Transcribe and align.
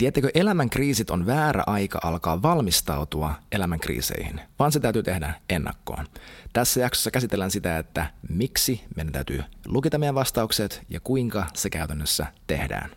Tiettekö, 0.00 0.28
elämän 0.34 0.70
kriisit 0.70 1.10
on 1.10 1.26
väärä 1.26 1.62
aika 1.66 2.00
alkaa 2.02 2.42
valmistautua 2.42 3.34
elämän 3.52 3.80
kriiseihin, 3.80 4.40
vaan 4.58 4.72
se 4.72 4.80
täytyy 4.80 5.02
tehdä 5.02 5.34
ennakkoon. 5.50 6.06
Tässä 6.52 6.80
jaksossa 6.80 7.10
käsitellään 7.10 7.50
sitä, 7.50 7.78
että 7.78 8.06
miksi 8.28 8.84
meidän 8.96 9.12
täytyy 9.12 9.42
lukita 9.66 9.98
meidän 9.98 10.14
vastaukset 10.14 10.82
ja 10.88 11.00
kuinka 11.00 11.46
se 11.54 11.70
käytännössä 11.70 12.26
tehdään. 12.46 12.90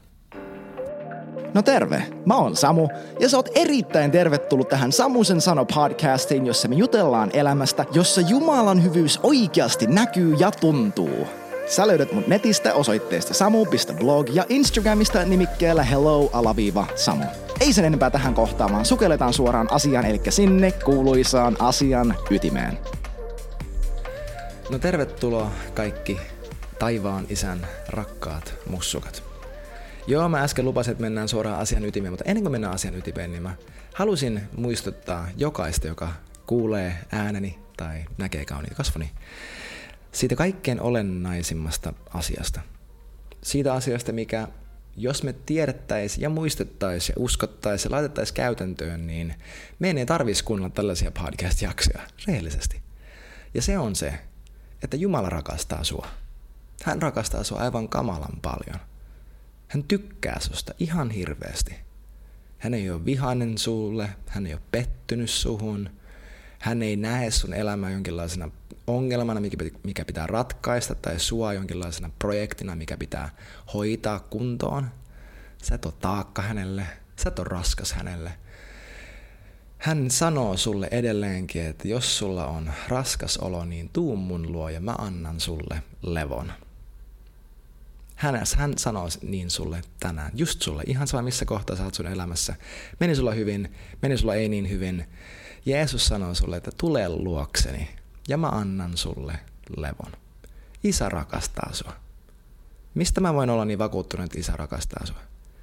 No 1.53 1.61
terve, 1.61 2.03
mä 2.25 2.35
oon 2.35 2.55
Samu 2.55 2.89
ja 3.19 3.29
sä 3.29 3.37
oot 3.37 3.49
erittäin 3.55 4.11
tervetullut 4.11 4.69
tähän 4.69 4.91
Samusen 4.91 5.41
sano 5.41 5.65
podcastiin, 5.65 6.45
jossa 6.45 6.67
me 6.67 6.75
jutellaan 6.75 7.29
elämästä, 7.33 7.85
jossa 7.93 8.21
Jumalan 8.21 8.83
hyvyys 8.83 9.19
oikeasti 9.23 9.87
näkyy 9.87 10.33
ja 10.33 10.51
tuntuu. 10.51 11.42
Sä 11.65 11.87
löydät 11.87 12.11
mut 12.11 12.27
netistä 12.27 12.73
osoitteesta 12.73 13.33
samu.blog 13.33 14.29
ja 14.29 14.45
Instagramista 14.49 15.25
nimikkeellä 15.25 15.83
hello-samu. 15.83 17.23
Ei 17.59 17.73
sen 17.73 17.85
enempää 17.85 18.09
tähän 18.09 18.33
kohtaan, 18.33 18.71
vaan 18.71 18.85
sukelletaan 18.85 19.33
suoraan 19.33 19.71
asiaan, 19.71 20.05
eli 20.05 20.21
sinne 20.29 20.71
kuuluisaan 20.71 21.55
asian 21.59 22.15
ytimeen. 22.29 22.77
No 24.69 24.79
tervetuloa 24.79 25.51
kaikki 25.73 26.17
taivaan 26.79 27.25
isän 27.29 27.67
rakkaat 27.89 28.53
mussukat. 28.69 29.23
Joo, 30.07 30.29
mä 30.29 30.43
äsken 30.43 30.65
lupasin, 30.65 30.91
että 30.91 31.01
mennään 31.01 31.27
suoraan 31.27 31.59
asian 31.59 31.85
ytimeen, 31.85 32.11
mutta 32.11 32.25
ennen 32.27 32.43
kuin 32.43 32.51
mennään 32.51 32.73
asian 32.73 32.95
ytimeen, 32.95 33.31
niin 33.31 33.43
mä 33.43 33.55
halusin 33.93 34.41
muistuttaa 34.57 35.27
jokaista, 35.37 35.87
joka 35.87 36.09
kuulee 36.45 36.95
ääneni 37.11 37.59
tai 37.77 38.05
näkee 38.17 38.45
kauniita 38.45 38.75
kasvoni, 38.75 39.11
siitä 40.13 40.35
kaikkein 40.35 40.81
olennaisimmasta 40.81 41.93
asiasta. 42.13 42.61
Siitä 43.41 43.73
asiasta, 43.73 44.11
mikä 44.11 44.47
jos 44.97 45.23
me 45.23 45.33
tiedettäisiin 45.33 46.21
ja 46.21 46.29
muistettaisiin 46.29 47.13
ja 47.17 47.23
uskottaisiin 47.23 47.89
ja 47.89 47.95
laitettaisiin 47.95 48.35
käytäntöön, 48.35 49.07
niin 49.07 49.35
meidän 49.79 49.97
ei 49.97 50.05
tarvitsisi 50.05 50.43
kuunnella 50.43 50.69
tällaisia 50.69 51.11
podcast-jaksoja, 51.11 52.01
rehellisesti. 52.27 52.81
Ja 53.53 53.61
se 53.61 53.77
on 53.77 53.95
se, 53.95 54.13
että 54.83 54.97
Jumala 54.97 55.29
rakastaa 55.29 55.83
sua. 55.83 56.07
Hän 56.83 57.01
rakastaa 57.01 57.43
sua 57.43 57.59
aivan 57.59 57.89
kamalan 57.89 58.39
paljon. 58.41 58.79
Hän 59.67 59.83
tykkää 59.83 60.37
susta 60.39 60.73
ihan 60.79 61.11
hirveästi. 61.11 61.75
Hän 62.57 62.73
ei 62.73 62.89
ole 62.89 63.05
vihainen 63.05 63.57
sulle, 63.57 64.09
hän 64.27 64.47
ei 64.47 64.53
ole 64.53 64.61
pettynyt 64.71 65.29
suhun, 65.29 65.89
hän 66.59 66.83
ei 66.83 66.95
näe 66.95 67.31
sun 67.31 67.53
elämää 67.53 67.91
jonkinlaisena 67.91 68.51
ongelmana, 68.87 69.41
mikä 69.83 70.05
pitää 70.05 70.27
ratkaista, 70.27 70.95
tai 70.95 71.19
sua 71.19 71.53
jonkinlaisena 71.53 72.09
projektina, 72.19 72.75
mikä 72.75 72.97
pitää 72.97 73.29
hoitaa 73.73 74.19
kuntoon. 74.19 74.91
Sä 75.63 75.75
et 75.75 75.85
ole 75.85 75.93
taakka 75.99 76.41
hänelle, 76.41 76.87
sä 77.23 77.29
et 77.29 77.39
ole 77.39 77.47
raskas 77.49 77.93
hänelle. 77.93 78.31
Hän 79.77 80.11
sanoo 80.11 80.57
sulle 80.57 80.87
edelleenkin, 80.91 81.61
että 81.61 81.87
jos 81.87 82.17
sulla 82.17 82.47
on 82.47 82.71
raskas 82.87 83.37
olo, 83.37 83.65
niin 83.65 83.89
tuu 83.89 84.15
mun 84.15 84.51
luo 84.51 84.69
ja 84.69 84.79
mä 84.79 84.95
annan 84.97 85.39
sulle 85.39 85.83
levon. 86.01 86.53
Hän, 88.15 88.41
hän 88.55 88.77
sanoo 88.77 89.07
niin 89.21 89.49
sulle 89.49 89.81
tänään, 89.99 90.31
just 90.35 90.61
sulle, 90.61 90.83
ihan 90.87 91.07
sama 91.07 91.21
missä 91.21 91.45
kohtaa 91.45 91.75
sä 91.75 91.83
oot 91.83 91.93
sun 91.93 92.07
elämässä. 92.07 92.55
Meni 92.99 93.15
sulla 93.15 93.31
hyvin, 93.31 93.75
meni 94.01 94.17
sulla 94.17 94.35
ei 94.35 94.49
niin 94.49 94.69
hyvin. 94.69 95.05
Jeesus 95.65 96.05
sanoo 96.05 96.33
sulle, 96.33 96.57
että 96.57 96.71
tule 96.77 97.09
luokseni, 97.09 97.89
ja 98.27 98.37
mä 98.37 98.47
annan 98.47 98.97
sulle 98.97 99.39
levon. 99.77 100.11
Isä 100.83 101.09
rakastaa 101.09 101.69
sua. 101.73 101.93
Mistä 102.93 103.21
mä 103.21 103.33
voin 103.33 103.49
olla 103.49 103.65
niin 103.65 103.79
vakuuttunut, 103.79 104.25
että 104.25 104.39
isä 104.39 104.53
rakastaa 104.55 105.05
sua? 105.05 105.19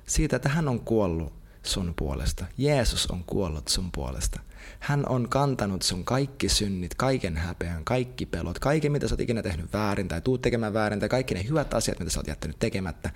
Siitä, 0.07 0.37
että 0.37 0.49
hän 0.49 0.69
on 0.69 0.81
kuollut 0.81 1.33
sun 1.63 1.95
puolesta. 1.97 2.45
Jeesus 2.59 3.07
on 3.07 3.25
kuollut 3.25 3.69
sun 3.69 3.93
puolesta. 3.93 4.41
Hän 4.81 5.09
on 5.09 5.29
kantanut 5.29 5.83
sun 5.83 6.05
kaikki 6.05 6.49
synnit, 6.49 6.95
kaiken 6.95 7.37
häpeän, 7.37 7.85
kaikki 7.85 8.27
pelot, 8.27 8.59
kaiken 8.59 8.93
mitä 8.93 9.09
sä 9.09 9.15
oot 9.15 9.21
ikinä 9.21 9.43
tehnyt 9.43 9.73
väärin 9.73 10.09
tai 10.09 10.21
tuut 10.21 10.43
tekemään 10.43 10.75
väärin 10.75 11.01
tai 11.01 11.09
kaikki 11.09 11.35
ne 11.35 11.45
hyvät 11.49 11.75
asiat, 11.75 11.99
mitä 11.99 12.11
sä 12.11 12.19
oot 12.19 12.29
jättänyt 12.29 12.59
tekemättä. 12.59 13.11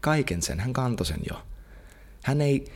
Kaiken 0.00 0.42
sen, 0.42 0.60
hän 0.60 0.72
kantoi 0.72 1.06
sen 1.06 1.20
jo. 1.30 1.42
Hän 2.22 2.40
ei 2.40 2.72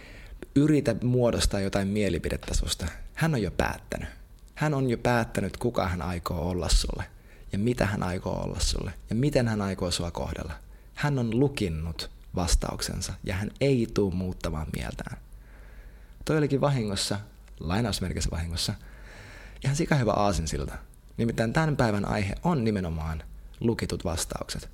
yritä 0.54 0.96
muodostaa 1.02 1.60
jotain 1.60 1.88
mielipidettä 1.88 2.54
susta. 2.54 2.86
Hän 3.14 3.34
on 3.34 3.42
jo 3.42 3.50
päättänyt. 3.50 4.19
Hän 4.60 4.74
on 4.74 4.90
jo 4.90 4.98
päättänyt, 4.98 5.56
kuka 5.56 5.88
hän 5.88 6.02
aikoo 6.02 6.50
olla 6.50 6.68
sulle 6.68 7.04
ja 7.52 7.58
mitä 7.58 7.86
hän 7.86 8.02
aikoo 8.02 8.42
olla 8.42 8.60
sulle 8.60 8.92
ja 9.10 9.16
miten 9.16 9.48
hän 9.48 9.62
aikoo 9.62 9.90
sua 9.90 10.10
kohdella. 10.10 10.52
Hän 10.94 11.18
on 11.18 11.40
lukinnut 11.40 12.10
vastauksensa 12.34 13.12
ja 13.24 13.34
hän 13.34 13.50
ei 13.60 13.88
tule 13.94 14.14
muuttamaan 14.14 14.66
mieltään. 14.76 15.16
Toi 16.24 16.38
olikin 16.38 16.60
vahingossa, 16.60 17.20
lainausmerkissä 17.60 18.30
vahingossa, 18.30 18.74
ihan 19.64 19.76
sika 19.76 19.94
hyvä 19.94 20.12
aasinsilta. 20.12 20.78
Nimittäin 21.16 21.52
tämän 21.52 21.76
päivän 21.76 22.04
aihe 22.04 22.34
on 22.44 22.64
nimenomaan 22.64 23.22
lukitut 23.60 24.04
vastaukset. 24.04 24.70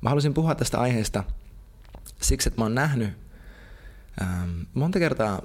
Mä 0.00 0.08
halusin 0.08 0.34
puhua 0.34 0.54
tästä 0.54 0.80
aiheesta 0.80 1.24
siksi, 2.22 2.48
että 2.48 2.60
mä 2.60 2.64
oon 2.64 2.74
nähnyt 2.74 3.12
ähm, 4.22 4.60
monta 4.74 4.98
kertaa 4.98 5.42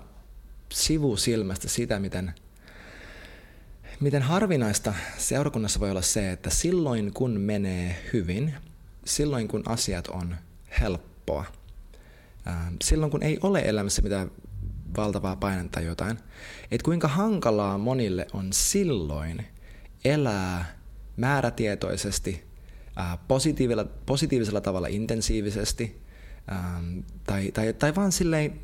sivusilmästä 0.71 1.69
sitä, 1.69 1.99
miten 1.99 2.33
Miten 3.99 4.21
harvinaista 4.21 4.93
seurakunnassa 5.17 5.79
voi 5.79 5.91
olla 5.91 6.01
se, 6.01 6.31
että 6.31 6.49
silloin 6.49 7.13
kun 7.13 7.39
menee 7.39 7.95
hyvin, 8.13 8.53
silloin 9.05 9.47
kun 9.47 9.63
asiat 9.65 10.07
on 10.07 10.35
helppoa, 10.81 11.45
silloin 12.83 13.11
kun 13.11 13.23
ei 13.23 13.39
ole 13.43 13.61
elämässä 13.65 14.01
mitään 14.01 14.31
valtavaa 14.97 15.35
painetta 15.35 15.71
tai 15.71 15.85
jotain, 15.85 16.17
että 16.71 16.85
kuinka 16.85 17.07
hankalaa 17.07 17.77
monille 17.77 18.27
on 18.33 18.53
silloin 18.53 19.45
elää 20.05 20.75
määrätietoisesti, 21.17 22.43
positiivisella, 23.27 23.85
positiivisella 24.05 24.61
tavalla 24.61 24.87
intensiivisesti, 24.87 26.01
tai, 27.23 27.51
tai, 27.51 27.73
tai 27.73 27.95
vaan 27.95 28.11
silleen 28.11 28.59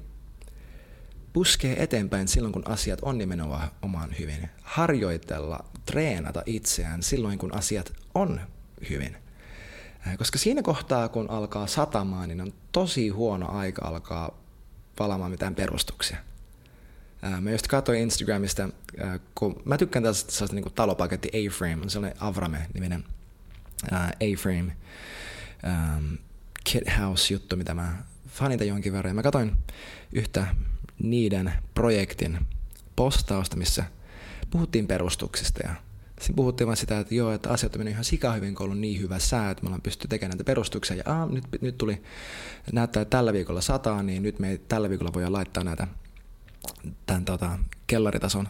puskee 1.35 1.83
eteenpäin 1.83 2.27
silloin, 2.27 2.53
kun 2.53 2.67
asiat 2.67 2.99
on 3.01 3.17
nimenomaan 3.17 3.71
omaan 3.81 4.15
hyvin. 4.19 4.49
Harjoitella, 4.61 5.65
treenata 5.85 6.43
itseään 6.45 7.03
silloin, 7.03 7.37
kun 7.37 7.55
asiat 7.55 7.93
on 8.13 8.41
hyvin. 8.89 9.17
Koska 10.17 10.37
siinä 10.37 10.61
kohtaa, 10.61 11.09
kun 11.09 11.29
alkaa 11.29 11.67
satamaan, 11.67 12.29
niin 12.29 12.41
on 12.41 12.53
tosi 12.71 13.09
huono 13.09 13.49
aika 13.49 13.87
alkaa 13.87 14.41
palaamaan 14.95 15.31
mitään 15.31 15.55
perustuksia. 15.55 16.17
Mä 17.41 17.51
just 17.51 17.67
katsoin 17.67 17.99
Instagramista, 17.99 18.69
kun 19.35 19.61
mä 19.65 19.77
tykkään 19.77 20.03
tästä 20.03 20.31
sellaista 20.31 20.55
niin 20.55 20.73
talopaketti 20.75 21.29
A-Frame, 21.33 21.81
on 21.81 21.89
sellainen 21.89 22.21
Avrame-niminen 22.21 23.03
A-Frame 23.93 24.75
um, 25.63 26.17
Kit 26.63 26.83
House-juttu, 26.99 27.55
mitä 27.55 27.73
mä 27.73 28.03
fanita 28.27 28.63
jonkin 28.63 28.93
verran. 28.93 29.09
Ja 29.09 29.13
mä 29.15 29.23
katsoin 29.23 29.57
yhtä 30.11 30.47
niiden 31.03 31.53
projektin 31.73 32.37
postausta, 32.95 33.57
missä 33.57 33.83
puhuttiin 34.49 34.87
perustuksista 34.87 35.59
ja 35.63 35.75
Siinä 36.19 36.35
puhuttiin 36.35 36.67
vain 36.67 36.77
sitä, 36.77 36.99
että 36.99 37.15
joo, 37.15 37.31
että 37.31 37.49
asiat 37.49 37.75
on 37.75 37.79
mennyt 37.79 37.91
ihan 37.91 38.03
sikahyvin, 38.03 38.55
kun 38.55 38.71
on 38.71 38.81
niin 38.81 39.01
hyvä 39.01 39.19
sää, 39.19 39.51
että 39.51 39.63
me 39.63 39.67
ollaan 39.67 39.81
pystytty 39.81 40.07
tekemään 40.07 40.29
näitä 40.29 40.43
perustuksia. 40.43 40.95
Ja 40.95 41.03
aah, 41.05 41.29
nyt, 41.29 41.43
nyt 41.61 41.77
tuli, 41.77 42.01
näyttää, 42.71 43.01
että 43.01 43.17
tällä 43.17 43.33
viikolla 43.33 43.61
sataa, 43.61 44.03
niin 44.03 44.23
nyt 44.23 44.39
me 44.39 44.49
ei 44.49 44.57
tällä 44.57 44.89
viikolla 44.89 45.13
voidaan 45.13 45.33
laittaa 45.33 45.63
näitä 45.63 45.87
tämän 47.05 47.25
tota, 47.25 47.59
kellaritason 47.87 48.47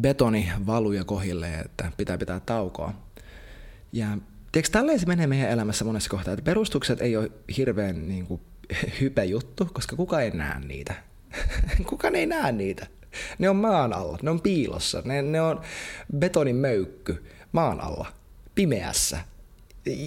betonivaluja 0.00 1.04
kohille, 1.04 1.54
että 1.54 1.92
pitää 1.96 2.18
pitää 2.18 2.40
taukoa. 2.40 2.94
Ja 3.92 4.18
tiedätkö, 4.52 4.72
tälleen 4.72 5.00
se 5.00 5.06
menee 5.06 5.26
meidän 5.26 5.50
elämässä 5.50 5.84
monessa 5.84 6.10
kohtaa, 6.10 6.34
että 6.34 6.44
perustukset 6.44 7.00
ei 7.00 7.16
ole 7.16 7.30
hirveän 7.56 8.08
niin 8.08 8.26
kuin, 8.26 8.40
hype 9.00 9.24
juttu, 9.24 9.68
koska 9.72 9.96
kuka 9.96 10.20
ei 10.20 10.30
näe 10.30 10.60
niitä. 10.60 10.94
Kukaan 11.88 12.14
ei 12.14 12.26
näe 12.26 12.52
niitä. 12.52 12.86
Ne 13.38 13.50
on 13.50 13.56
maan 13.56 13.92
alla, 13.92 14.18
ne 14.22 14.30
on 14.30 14.40
piilossa, 14.40 15.02
ne, 15.04 15.22
ne 15.22 15.40
on 15.40 15.60
betonin 16.18 16.56
möykky 16.56 17.24
maan 17.52 17.80
alla, 17.80 18.06
pimeässä. 18.54 19.18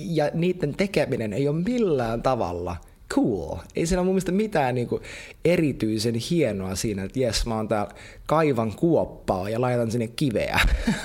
Ja 0.05 0.31
niiden 0.33 0.75
tekeminen 0.75 1.33
ei 1.33 1.47
ole 1.47 1.63
millään 1.63 2.21
tavalla 2.21 2.75
cool. 3.09 3.57
Ei 3.75 3.85
siinä 3.85 4.01
ole 4.01 4.05
mun 4.05 4.13
mielestä 4.13 4.31
mitään 4.31 4.75
niin 4.75 4.87
kuin 4.87 5.03
erityisen 5.45 6.15
hienoa 6.15 6.75
siinä, 6.75 7.03
että 7.03 7.19
jes, 7.19 7.45
mä 7.45 7.55
oon 7.55 7.67
täällä 7.67 7.93
kaivan 8.25 8.75
kuoppaa 8.75 9.49
ja 9.49 9.61
laitan 9.61 9.91
sinne 9.91 10.07
kiveä. 10.07 10.59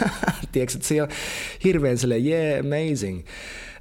Tiedätkö, 0.52 0.76
että 0.76 0.88
se 0.88 1.02
on 1.02 1.08
hirveän 1.64 1.98
silleen, 1.98 2.26
yeah, 2.26 2.60
amazing. 2.60 3.24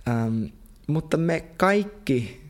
Um, 0.08 0.50
mutta 0.88 1.18
me 1.18 1.44
kaikki 1.58 2.42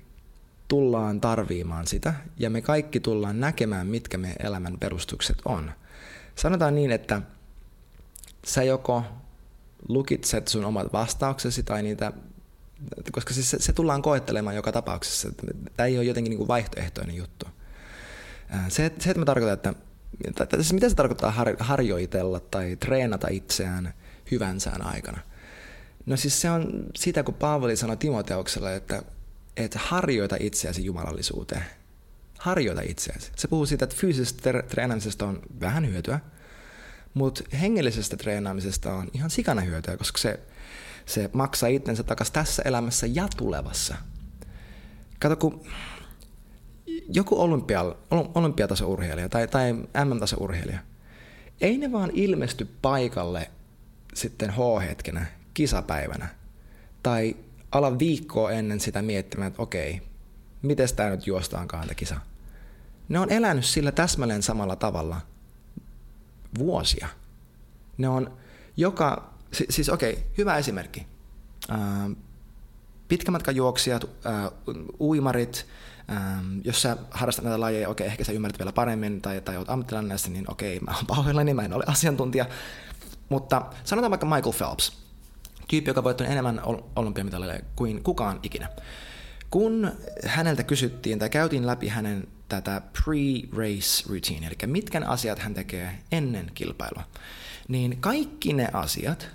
tullaan 0.69 1.21
tarviimaan 1.21 1.87
sitä 1.87 2.13
ja 2.37 2.49
me 2.49 2.61
kaikki 2.61 2.99
tullaan 2.99 3.39
näkemään, 3.39 3.87
mitkä 3.87 4.17
meidän 4.17 4.47
elämän 4.47 4.77
perustukset 4.79 5.37
on. 5.45 5.71
Sanotaan 6.35 6.75
niin, 6.75 6.91
että 6.91 7.21
sä 8.45 8.63
joko 8.63 9.03
lukitset 9.87 10.47
sun 10.47 10.65
omat 10.65 10.93
vastauksesi 10.93 11.63
tai 11.63 11.83
niitä, 11.83 12.11
koska 13.11 13.33
siis 13.33 13.49
se, 13.49 13.59
se 13.59 13.73
tullaan 13.73 14.01
koettelemaan 14.01 14.55
joka 14.55 14.71
tapauksessa. 14.71 15.29
Tämä 15.77 15.87
ei 15.87 15.97
ole 15.97 16.05
jotenkin 16.05 16.31
niin 16.31 16.47
vaihtoehtoinen 16.47 17.15
juttu. 17.15 17.45
Se, 18.67 18.91
se 18.99 19.09
että 19.09 19.19
mä 19.19 19.25
tarkoitan, 19.25 19.53
että 19.53 19.73
mitä 20.73 20.89
se 20.89 20.95
tarkoittaa 20.95 21.31
har, 21.31 21.55
harjoitella 21.59 22.39
tai 22.39 22.75
treenata 22.75 23.27
itseään 23.31 23.93
hyvän 24.31 24.59
sään 24.59 24.81
aikana? 24.81 25.19
No 26.05 26.17
siis 26.17 26.41
se 26.41 26.49
on 26.49 26.85
sitä, 26.95 27.23
kun 27.23 27.33
Paavali 27.33 27.75
sanoi 27.75 27.97
Timoteukselle, 27.97 28.75
että, 28.75 29.03
että 29.57 29.79
harjoita 29.83 30.37
itseäsi 30.39 30.85
jumalallisuuteen. 30.85 31.63
Harjoita 32.39 32.81
itseäsi. 32.81 33.31
Se 33.35 33.47
puhuu 33.47 33.65
siitä, 33.65 33.83
että 33.83 33.95
fyysisestä 33.95 34.63
treenaamisesta 34.63 35.25
on 35.25 35.41
vähän 35.61 35.87
hyötyä, 35.87 36.19
mutta 37.13 37.43
hengellisestä 37.61 38.17
treenaamisesta 38.17 38.93
on 38.93 39.07
ihan 39.13 39.29
sikana 39.29 39.61
hyötyä, 39.61 39.97
koska 39.97 40.17
se, 40.17 40.39
se 41.05 41.29
maksaa 41.33 41.69
itsensä 41.69 42.03
takaisin 42.03 42.33
tässä 42.33 42.61
elämässä 42.65 43.07
ja 43.07 43.27
tulevassa. 43.37 43.95
Kato, 45.19 45.35
kun 45.35 45.63
joku 47.13 47.41
olympia, 47.41 47.95
olympiataso-urheilija 48.11 49.29
tai, 49.29 49.47
tai 49.47 49.73
MM-taso-urheilija, 49.73 50.79
ei 51.61 51.77
ne 51.77 51.91
vaan 51.91 52.11
ilmesty 52.13 52.67
paikalle 52.81 53.51
sitten 54.13 54.49
H-hetkenä, 54.49 55.25
kisapäivänä, 55.53 56.27
tai 57.03 57.35
ala 57.71 57.99
viikkoa 57.99 58.51
ennen 58.51 58.79
sitä 58.79 59.01
miettimään, 59.01 59.47
että 59.47 59.61
okei, 59.61 60.01
miten 60.61 60.95
tämä 60.95 61.09
nyt 61.09 61.27
juostaankaan 61.27 61.83
tämä 61.87 61.95
kisa. 61.95 62.19
Ne 63.09 63.19
on 63.19 63.31
elänyt 63.31 63.65
sillä 63.65 63.91
täsmälleen 63.91 64.43
samalla 64.43 64.75
tavalla 64.75 65.21
vuosia. 66.57 67.07
Ne 67.97 68.09
on 68.09 68.37
joka, 68.77 69.33
siis 69.69 69.89
okei, 69.89 70.23
hyvä 70.37 70.57
esimerkki. 70.57 71.07
pitkämatkajuoksijat, 73.07 74.05
uimarit, 74.99 75.65
Ähm, 76.11 76.59
jos 76.63 76.81
sä 76.81 76.97
harrastat 77.11 77.45
näitä 77.45 77.59
lajeja, 77.59 77.89
okei, 77.89 78.07
ehkä 78.07 78.23
sä 78.23 78.31
ymmärrät 78.31 78.59
vielä 78.59 78.71
paremmin 78.71 79.21
tai, 79.21 79.41
tai 79.41 79.57
oot 79.57 79.69
ammattilainen 79.69 80.09
näissä, 80.09 80.29
niin 80.29 80.51
okei, 80.51 80.79
mä 80.79 80.95
oon 80.95 81.05
pahoillani, 81.05 81.53
mä 81.53 81.61
en 81.61 81.73
ole 81.73 81.83
asiantuntija. 81.87 82.45
Mutta 83.29 83.65
sanotaan 83.83 84.11
vaikka 84.11 84.25
Michael 84.25 84.53
Phelps, 84.57 84.97
tyyppi, 85.69 85.89
joka 85.89 86.03
voittanut 86.03 86.31
enemmän 86.31 86.61
olympiamitaleja 86.95 87.59
kuin 87.75 88.03
kukaan 88.03 88.39
ikinä. 88.43 88.69
Kun 89.49 89.91
häneltä 90.25 90.63
kysyttiin 90.63 91.19
tai 91.19 91.29
käytiin 91.29 91.67
läpi 91.67 91.87
hänen 91.87 92.27
tätä 92.49 92.81
pre-race 92.97 94.09
routine, 94.09 94.47
eli 94.47 94.55
mitkä 94.65 95.01
asiat 95.05 95.39
hän 95.39 95.53
tekee 95.53 95.99
ennen 96.11 96.51
kilpailua, 96.53 97.03
niin 97.67 97.97
kaikki 97.99 98.53
ne 98.53 98.69
asiat, 98.73 99.29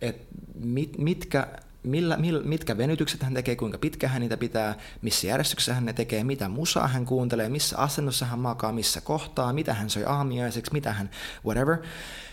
että 0.00 0.34
mit, 0.54 0.98
mitkä 0.98 1.46
millä, 1.82 2.16
millä, 2.16 2.42
mitkä 2.42 2.76
venytykset 2.76 3.22
hän 3.22 3.34
tekee, 3.34 3.56
kuinka 3.56 3.78
pitkä 3.78 4.08
hän 4.08 4.20
niitä 4.20 4.36
pitää, 4.36 4.74
missä 5.02 5.26
järjestyksessä 5.26 5.74
hän 5.74 5.84
ne 5.84 5.92
tekee, 5.92 6.24
mitä 6.24 6.48
musaa 6.48 6.88
hän 6.88 7.06
kuuntelee, 7.06 7.48
missä 7.48 7.78
asennossa 7.78 8.26
hän 8.26 8.38
makaa, 8.38 8.72
missä 8.72 9.00
kohtaa, 9.00 9.52
mitä 9.52 9.74
hän 9.74 9.90
söi 9.90 10.04
aamiaiseksi, 10.04 10.72
mitä 10.72 10.92
hän, 10.92 11.10
whatever, 11.44 11.76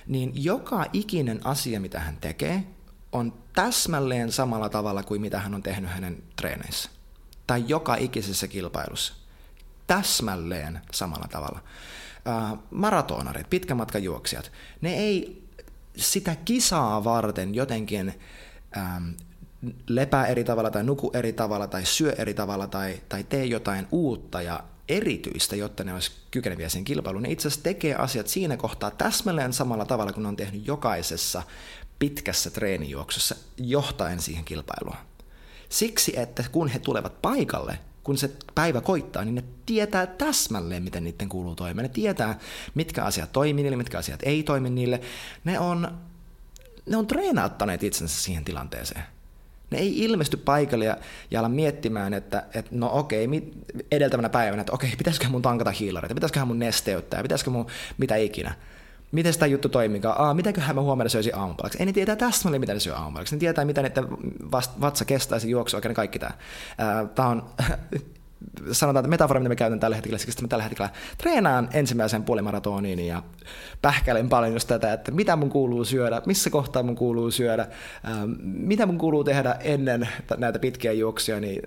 niin 0.08 0.32
joka 0.36 0.86
ikinen 0.94 1.40
asia, 1.44 1.80
mitä 1.80 2.00
hän 2.00 2.18
tekee, 2.22 2.64
on 3.12 3.34
täsmälleen 3.54 4.32
samalla 4.32 4.70
tavalla 4.70 5.04
kuin 5.04 5.22
mitä 5.22 5.40
hän 5.40 5.54
on 5.54 5.64
tehnyt 5.64 5.92
hänen 5.92 6.24
treeneissä. 6.36 6.90
Tai 7.48 7.64
joka 7.68 7.96
ikisessä 7.96 8.48
kilpailussa. 8.48 9.14
Täsmälleen 9.88 10.82
samalla 10.92 11.28
tavalla. 11.32 11.60
Uh, 12.52 12.60
maratonarit, 12.72 13.50
pitkämatkajuoksijat, 13.50 14.52
ne 14.82 14.94
ei 14.94 15.44
sitä 15.98 16.36
kisaa 16.36 17.04
varten 17.04 17.56
jotenkin 17.56 18.20
ähm, 18.78 19.10
lepää 19.88 20.28
eri 20.28 20.44
tavalla 20.44 20.72
tai 20.72 20.84
nuku 20.84 21.12
eri 21.14 21.34
tavalla 21.34 21.68
tai 21.68 21.86
syö 21.86 22.14
eri 22.18 22.34
tavalla 22.34 22.68
tai, 22.68 23.02
tai 23.10 23.24
tee 23.24 23.46
jotain 23.46 23.88
uutta 23.92 24.42
ja 24.42 24.64
erityistä, 24.90 25.56
jotta 25.56 25.84
ne 25.84 25.94
olisi 25.94 26.12
kykeneviä 26.32 26.70
siihen 26.70 26.86
kilpailuun. 26.86 27.24
Ne 27.24 27.32
itse 27.32 27.48
asiassa 27.48 27.64
tekee 27.64 27.96
asiat 27.96 28.28
siinä 28.28 28.58
kohtaa 28.58 28.92
täsmälleen 28.92 29.54
samalla 29.54 29.86
tavalla 29.86 30.14
kuin 30.14 30.24
ne 30.24 30.28
on 30.28 30.36
tehnyt 30.36 30.68
jokaisessa 30.68 31.44
pitkässä 32.00 32.50
treenijuoksussa 32.50 33.36
johtaen 33.58 34.20
siihen 34.20 34.46
kilpailuun. 34.46 34.98
Siksi, 35.70 36.20
että 36.20 36.44
kun 36.52 36.68
he 36.68 36.80
tulevat 36.80 37.22
paikalle, 37.22 37.80
kun 38.04 38.18
se 38.18 38.32
päivä 38.56 38.82
koittaa, 38.82 39.26
niin 39.26 39.36
ne 39.36 39.44
tietää 39.66 40.08
täsmälleen, 40.08 40.84
miten 40.84 41.04
niiden 41.04 41.30
kuuluu 41.30 41.56
toimia. 41.56 41.84
Ne 41.84 41.90
tietää, 41.90 42.40
mitkä 42.76 43.04
asiat 43.04 43.32
toimii 43.32 43.64
niille, 43.64 43.78
mitkä 43.78 43.98
asiat 43.98 44.20
ei 44.24 44.44
toimi 44.44 44.70
niille. 44.70 45.02
Ne 45.44 45.60
on, 45.60 45.98
ne 46.86 46.98
on 46.98 47.08
treenauttaneet 47.08 47.84
itsensä 47.84 48.22
siihen 48.22 48.46
tilanteeseen. 48.46 49.04
Ne 49.72 49.78
ei 49.78 50.04
ilmesty 50.04 50.38
paikalle 50.38 50.86
ja, 50.86 50.98
ja 51.32 51.40
ala 51.40 51.50
miettimään, 51.50 52.14
että, 52.14 52.46
että 52.54 52.72
no 52.72 52.90
okei, 52.94 53.28
mit, 53.28 53.54
edeltävänä 53.92 54.30
päivänä, 54.30 54.62
että 54.62 54.74
okei, 54.74 54.92
pitäisikö 54.98 55.28
mun 55.28 55.42
tankata 55.42 55.72
hiilareita, 55.72 56.16
pitäisiköhän 56.16 56.48
mun 56.48 56.60
nesteyttää, 56.60 57.22
pitäisikö 57.22 57.52
mun 57.52 57.68
mitä 57.98 58.16
ikinä. 58.16 58.56
Miten 59.12 59.34
sitä 59.34 59.46
juttu 59.46 59.70
toimikaan? 59.70 60.22
Aa, 60.22 60.34
mitäköhän 60.34 60.76
mä 60.76 60.82
huomenna 60.82 61.10
söisin 61.10 61.36
aamupalaksi? 61.36 61.80
Ei 61.80 61.86
ne 61.86 61.94
tietää 61.94 62.16
täsmälleen, 62.16 62.62
mitä 62.62 62.74
ne 62.74 62.80
syö 62.80 62.96
aamupalaksi. 62.96 63.36
Ne 63.36 63.40
tietää, 63.40 63.66
mitä 63.66 63.82
niiden 63.82 64.08
vatsa 64.82 65.06
kestäisi 65.06 65.50
juoksu 65.50 65.78
oikein 65.78 65.96
kaikki 65.96 66.20
tämä. 66.20 66.32
Tämä 67.16 67.28
on 67.28 67.44
sanotaan, 68.72 69.04
että 69.04 69.10
metafora, 69.10 69.40
mitä 69.40 69.50
me 69.50 69.56
käytän 69.56 69.80
tällä 69.80 69.96
hetkellä, 69.96 70.18
siksi 70.18 70.42
mä 70.42 70.48
tällä 70.48 70.64
hetkellä 70.64 70.90
treenaan 71.18 71.70
ensimmäisen 71.74 72.24
puolimaratoniin 72.24 73.00
ja 73.00 73.24
pähkäilen 73.82 74.30
paljon 74.30 74.54
just 74.54 74.68
tätä, 74.68 74.94
että 74.94 75.12
mitä 75.12 75.36
mun 75.36 75.50
kuuluu 75.50 75.86
syödä, 75.86 76.22
missä 76.26 76.50
kohtaa 76.50 76.84
mun 76.84 76.96
kuuluu 76.96 77.32
syödä, 77.32 77.68
mitä 78.44 78.86
mun 78.86 78.98
kuuluu 78.98 79.24
tehdä 79.24 79.56
ennen 79.60 80.10
näitä 80.38 80.60
pitkiä 80.60 80.92
juoksuja, 80.92 81.40
niin 81.40 81.62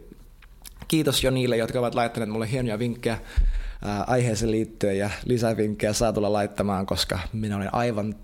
kiitos 0.88 1.24
jo 1.24 1.30
niille, 1.30 1.56
jotka 1.56 1.78
ovat 1.78 1.94
laittaneet 1.94 2.30
mulle 2.30 2.50
hienoja 2.50 2.78
vinkkejä 2.78 3.18
aiheeseen 4.06 4.50
liittyen 4.50 4.98
ja 4.98 5.10
lisävinkkejä 5.24 5.92
saa 5.92 6.12
tulla 6.12 6.32
laittamaan, 6.32 6.86
koska 6.86 7.18
minä 7.32 7.56
olen 7.56 7.74
aivan 7.74 8.14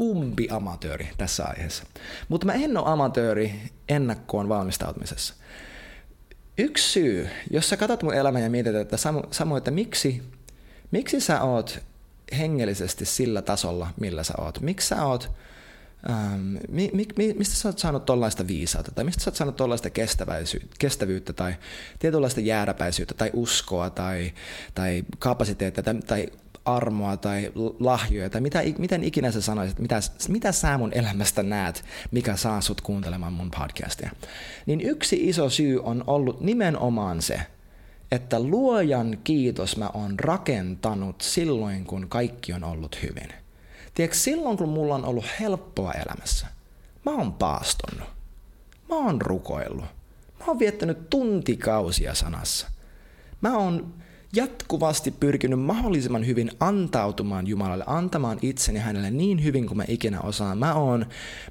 umpi 0.00 0.48
amatööri 0.50 1.08
tässä 1.18 1.44
aiheessa. 1.44 1.84
Mutta 2.28 2.46
mä 2.46 2.52
en 2.52 2.76
ole 2.76 2.88
amatööri 2.88 3.54
ennakkoon 3.88 4.48
valmistautumisessa. 4.48 5.34
Yksi 6.58 6.92
syy, 6.92 7.28
jos 7.50 7.68
sä 7.68 7.76
katsot 7.76 8.02
mun 8.02 8.14
elämää 8.14 8.42
ja 8.42 8.50
mietit, 8.50 8.74
että 8.74 8.96
Samu, 8.96 9.22
Samu 9.30 9.56
että 9.56 9.70
miksi, 9.70 10.22
miksi 10.90 11.20
sä 11.20 11.42
oot 11.42 11.78
hengellisesti 12.38 13.04
sillä 13.04 13.42
tasolla, 13.42 13.90
millä 14.00 14.24
sä 14.24 14.34
oot? 14.38 14.60
Miksi 14.60 14.88
sä 14.88 15.04
oot, 15.06 15.30
ähm, 16.10 16.56
mi, 16.68 16.90
mi, 16.92 17.34
mistä 17.38 17.54
sä 17.54 17.68
oot 17.68 17.78
saanut 17.78 18.04
tollaista 18.04 18.46
viisautta, 18.46 18.92
tai 18.92 19.04
mistä 19.04 19.22
sä 19.22 19.30
oot 19.30 19.36
saanut 19.36 19.56
tollaista 19.56 19.90
kestävyyttä, 20.78 21.32
tai 21.32 21.54
tietynlaista 21.98 22.40
jääräpäisyyttä, 22.40 23.14
tai 23.14 23.30
uskoa, 23.32 23.90
tai, 23.90 24.32
tai 24.74 25.04
kapasiteettia, 25.18 25.84
tai, 25.84 25.94
tai 25.94 26.26
armoa 26.64 27.16
tai 27.16 27.52
lahjoja 27.80 28.30
tai 28.30 28.40
mitä, 28.40 28.62
miten 28.78 29.04
ikinä 29.04 29.30
sä 29.30 29.40
sanoisit, 29.40 29.78
mitä, 29.78 30.00
mitä 30.28 30.52
sä 30.52 30.78
mun 30.78 30.92
elämästä 30.92 31.42
näet, 31.42 31.84
mikä 32.10 32.36
saa 32.36 32.60
sut 32.60 32.80
kuuntelemaan 32.80 33.32
mun 33.32 33.50
podcastia. 33.50 34.10
Niin 34.66 34.80
yksi 34.80 35.28
iso 35.28 35.50
syy 35.50 35.80
on 35.82 36.04
ollut 36.06 36.40
nimenomaan 36.40 37.22
se, 37.22 37.40
että 38.12 38.40
luojan 38.40 39.18
kiitos 39.24 39.76
mä 39.76 39.90
oon 39.94 40.18
rakentanut 40.18 41.20
silloin, 41.20 41.84
kun 41.84 42.08
kaikki 42.08 42.52
on 42.52 42.64
ollut 42.64 43.02
hyvin. 43.02 43.43
Tiedätkö, 43.94 44.16
silloin 44.16 44.56
kun 44.56 44.68
mulla 44.68 44.94
on 44.94 45.04
ollut 45.04 45.24
helppoa 45.40 45.92
elämässä, 45.92 46.46
mä 47.04 47.12
oon 47.12 47.32
paastonut. 47.32 48.08
Mä 48.88 48.96
oon 48.96 49.20
rukoillut. 49.20 49.84
Mä 50.38 50.44
oon 50.46 50.58
viettänyt 50.58 51.10
tuntikausia 51.10 52.14
sanassa. 52.14 52.66
Mä 53.40 53.56
oon 53.58 53.94
jatkuvasti 54.32 55.10
pyrkinyt 55.10 55.60
mahdollisimman 55.60 56.26
hyvin 56.26 56.50
antautumaan 56.60 57.46
Jumalalle, 57.46 57.84
antamaan 57.86 58.38
itseni 58.42 58.78
hänelle 58.78 59.10
niin 59.10 59.44
hyvin 59.44 59.66
kuin 59.66 59.76
mä 59.76 59.84
ikinä 59.88 60.20
osaan. 60.20 60.58
Mä 60.58 60.74
oon, 60.74 61.06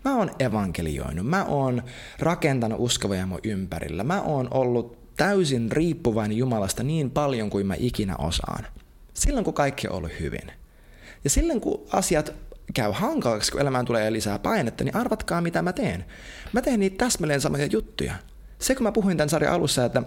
mä 0.05 0.15
oon 0.17 0.31
evankelioinut, 0.39 1.27
mä 1.27 1.45
oon 1.45 1.83
rakentanut 2.19 2.79
uskovoja 2.79 3.25
mun 3.25 3.39
ympärillä, 3.43 4.03
mä 4.03 4.21
oon 4.21 4.47
ollut 4.51 4.97
täysin 5.17 5.71
riippuvainen 5.71 6.37
Jumalasta 6.37 6.83
niin 6.83 7.11
paljon 7.11 7.49
kuin 7.49 7.67
mä 7.67 7.75
ikinä 7.77 8.15
osaan. 8.17 8.65
Silloin 9.13 9.45
kun 9.45 9.53
kaikki 9.53 9.87
on 9.87 9.95
ollut 9.95 10.11
hyvin. 10.19 10.62
Ja 11.23 11.29
silloin 11.29 11.61
kun 11.61 11.87
asiat 11.91 12.33
käy 12.73 12.91
hankalaksi, 12.91 13.51
kun 13.51 13.61
elämään 13.61 13.85
tulee 13.85 14.13
lisää 14.13 14.39
painetta, 14.39 14.83
niin 14.83 14.95
arvatkaa 14.95 15.41
mitä 15.41 15.61
mä 15.61 15.73
teen. 15.73 16.05
Mä 16.53 16.61
teen 16.61 16.79
niitä 16.79 17.05
täsmälleen 17.05 17.41
samoja 17.41 17.65
juttuja. 17.65 18.13
Se 18.59 18.75
kun 18.75 18.83
mä 18.83 18.91
puhuin 18.91 19.17
tämän 19.17 19.29
sarjan 19.29 19.53
alussa, 19.53 19.85
että 19.85 20.03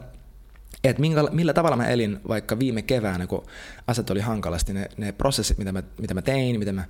että 0.85 1.01
minkä, 1.01 1.23
millä 1.33 1.53
tavalla 1.53 1.77
mä 1.77 1.89
elin 1.89 2.21
vaikka 2.29 2.59
viime 2.59 2.83
keväänä, 2.83 3.27
kun 3.27 3.47
asiat 3.87 4.11
oli 4.11 4.21
hankalasti, 4.21 4.73
ne, 4.73 4.89
ne 4.97 5.13
prosessit, 5.13 5.59
mitä 5.59 5.73
mä, 5.73 5.83
mitä 6.01 6.15
mä 6.15 6.23
tein, 6.23 6.59
miten 6.59 6.75
mä 6.75 6.85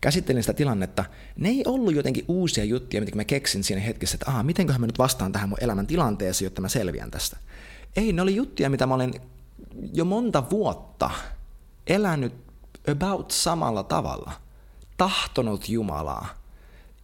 käsittelin 0.00 0.42
sitä 0.42 0.52
tilannetta, 0.52 1.04
ne 1.36 1.48
ei 1.48 1.62
ollut 1.66 1.94
jotenkin 1.94 2.24
uusia 2.28 2.64
juttuja, 2.64 3.00
mitä 3.00 3.16
mä 3.16 3.24
keksin 3.24 3.64
siinä 3.64 3.82
hetkessä, 3.82 4.16
että 4.16 4.30
aha, 4.30 4.42
mitenköhän 4.42 4.80
mä 4.80 4.86
nyt 4.86 4.98
vastaan 4.98 5.32
tähän 5.32 5.48
mun 5.48 5.58
elämän 5.60 5.86
tilanteeseen, 5.86 6.46
jotta 6.46 6.60
mä 6.60 6.68
selviän 6.68 7.10
tästä. 7.10 7.36
Ei, 7.96 8.12
ne 8.12 8.22
oli 8.22 8.36
juttuja, 8.36 8.70
mitä 8.70 8.86
mä 8.86 8.94
olen 8.94 9.14
jo 9.92 10.04
monta 10.04 10.50
vuotta 10.50 11.10
elänyt 11.86 12.45
about 12.90 13.30
samalla 13.30 13.82
tavalla, 13.82 14.32
tahtonut 14.96 15.68
Jumalaa, 15.68 16.28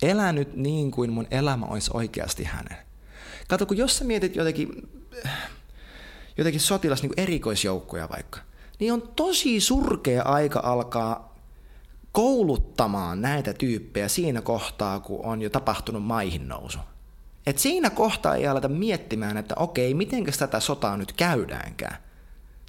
elänyt 0.02 0.56
niin 0.56 0.90
kuin 0.90 1.12
mun 1.12 1.26
elämä 1.30 1.66
olisi 1.66 1.90
oikeasti 1.94 2.44
hänen. 2.44 2.76
Kato, 3.48 3.66
kun 3.66 3.76
jos 3.76 3.98
sä 3.98 4.04
mietit 4.04 4.36
jotenkin 4.36 4.88
jotenkin 6.36 6.60
sotilas 6.60 7.02
niin 7.02 7.12
erikoisjoukkoja 7.16 8.08
vaikka, 8.08 8.40
niin 8.78 8.92
on 8.92 9.02
tosi 9.16 9.60
surkea 9.60 10.22
aika 10.22 10.60
alkaa 10.64 11.34
kouluttamaan 12.12 13.22
näitä 13.22 13.52
tyyppejä 13.52 14.08
siinä 14.08 14.40
kohtaa, 14.40 15.00
kun 15.00 15.24
on 15.24 15.42
jo 15.42 15.50
tapahtunut 15.50 16.02
maihin 16.02 16.48
nousu. 16.48 16.78
Et 17.46 17.58
siinä 17.58 17.90
kohtaa 17.90 18.36
ei 18.36 18.46
aleta 18.46 18.68
miettimään, 18.68 19.36
että 19.36 19.54
okei, 19.58 19.94
miten 19.94 20.24
tätä 20.38 20.60
sotaa 20.60 20.96
nyt 20.96 21.12
käydäänkään 21.12 21.96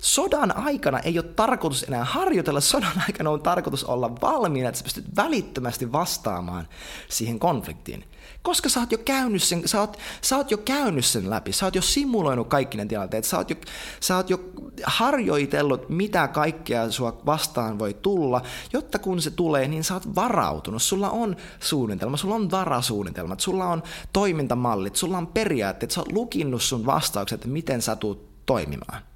sodan 0.03 0.57
aikana 0.57 0.99
ei 0.99 1.19
ole 1.19 1.25
tarkoitus 1.35 1.83
enää 1.83 2.03
harjoitella, 2.03 2.61
sodan 2.61 3.03
aikana 3.07 3.29
on 3.29 3.41
tarkoitus 3.41 3.83
olla 3.83 4.11
valmiina, 4.21 4.69
että 4.69 4.79
sä 4.79 4.83
pystyt 4.83 5.15
välittömästi 5.15 5.91
vastaamaan 5.91 6.67
siihen 7.09 7.39
konfliktiin. 7.39 8.03
Koska 8.41 8.69
sä 8.69 8.79
oot 8.79 8.91
jo 8.91 8.97
käynyt 8.97 9.43
sen, 9.43 9.67
sä 9.67 9.79
oot, 9.79 9.97
sä 10.21 10.37
oot 10.37 10.51
jo 10.51 10.57
käynyt 10.57 11.05
sen 11.05 11.29
läpi, 11.29 11.53
sä 11.53 11.65
oot 11.65 11.75
jo 11.75 11.81
simuloinut 11.81 12.47
kaikki 12.47 12.77
ne 12.77 12.85
tilanteet, 12.85 13.25
sä 13.25 13.37
oot, 13.37 13.49
jo, 13.49 13.55
sä 13.99 14.15
oot 14.15 14.29
jo 14.29 14.39
harjoitellut, 14.83 15.89
mitä 15.89 16.27
kaikkea 16.27 16.91
sua 16.91 17.21
vastaan 17.25 17.79
voi 17.79 17.93
tulla, 17.93 18.41
jotta 18.73 18.99
kun 18.99 19.21
se 19.21 19.31
tulee, 19.31 19.67
niin 19.67 19.83
sä 19.83 19.93
oot 19.93 20.15
varautunut. 20.15 20.81
Sulla 20.81 21.09
on 21.09 21.35
suunnitelma, 21.59 22.17
sulla 22.17 22.35
on 22.35 22.51
varasuunnitelmat, 22.51 23.39
sulla 23.39 23.65
on 23.65 23.83
toimintamallit, 24.13 24.95
sulla 24.95 25.17
on 25.17 25.27
periaatteet, 25.27 25.91
sä 25.91 26.01
oot 26.01 26.11
lukinnut 26.11 26.61
sun 26.61 26.85
vastaukset, 26.85 27.45
miten 27.45 27.81
sä 27.81 27.95
tuut 27.95 28.45
toimimaan. 28.45 29.12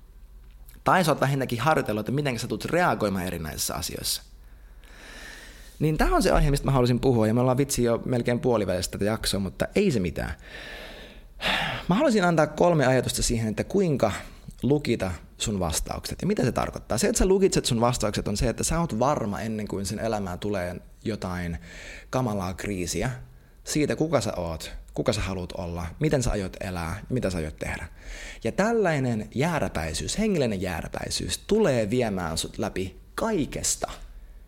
Tai 0.88 1.04
sä 1.04 1.12
oot 1.12 1.22
vähintäänkin 1.22 1.60
harjoitellut, 1.60 2.00
että 2.00 2.12
miten 2.12 2.40
sä 2.40 2.48
tulet 2.48 2.66
reagoimaan 2.66 3.26
erinäisissä 3.26 3.76
asioissa. 3.76 4.24
Niin 5.80 5.98
tämä 5.98 6.16
on 6.16 6.24
se 6.24 6.32
aihe, 6.32 6.52
mistä 6.52 6.66
mä 6.66 6.72
haluaisin 6.72 7.00
puhua, 7.00 7.28
ja 7.28 7.34
me 7.34 7.42
ollaan 7.42 7.58
vitsi 7.58 7.84
jo 7.84 8.02
melkein 8.06 8.40
puolivälistä 8.40 8.92
tätä 8.92 9.06
jaksoa, 9.06 9.40
mutta 9.40 9.68
ei 9.76 9.92
se 9.92 10.00
mitään. 10.00 10.34
Mä 11.90 11.96
haluaisin 11.96 12.26
antaa 12.26 12.48
kolme 12.48 12.86
ajatusta 12.86 13.24
siihen, 13.24 13.48
että 13.48 13.64
kuinka 13.64 14.12
lukita 14.64 15.12
sun 15.38 15.60
vastaukset. 15.60 16.22
Ja 16.22 16.28
mitä 16.28 16.44
se 16.44 16.52
tarkoittaa? 16.52 16.98
Se, 16.98 17.08
että 17.08 17.20
sä 17.20 17.26
lukitset 17.26 17.66
sun 17.66 17.82
vastaukset, 17.82 18.28
on 18.28 18.38
se, 18.38 18.50
että 18.50 18.64
sä 18.64 18.80
oot 18.80 19.00
varma 19.00 19.40
ennen 19.40 19.68
kuin 19.68 19.86
sen 19.86 20.00
elämään 20.00 20.40
tulee 20.40 20.76
jotain 21.04 21.58
kamalaa 22.10 22.54
kriisiä 22.54 23.12
siitä, 23.64 23.96
kuka 23.96 24.22
sä 24.22 24.34
oot, 24.38 24.72
kuka 24.98 25.14
sä 25.14 25.22
haluat 25.22 25.52
olla, 25.52 25.86
miten 26.00 26.24
sä 26.24 26.32
aiot 26.32 26.58
elää, 26.60 27.02
mitä 27.10 27.30
sä 27.30 27.38
aiot 27.38 27.58
tehdä. 27.58 27.88
Ja 28.44 28.52
tällainen 28.52 29.30
jääräpäisyys, 29.36 30.20
hengellinen 30.20 30.62
jääräpäisyys 30.62 31.38
tulee 31.38 31.90
viemään 31.90 32.38
sut 32.38 32.58
läpi 32.58 33.00
kaikesta, 33.16 33.92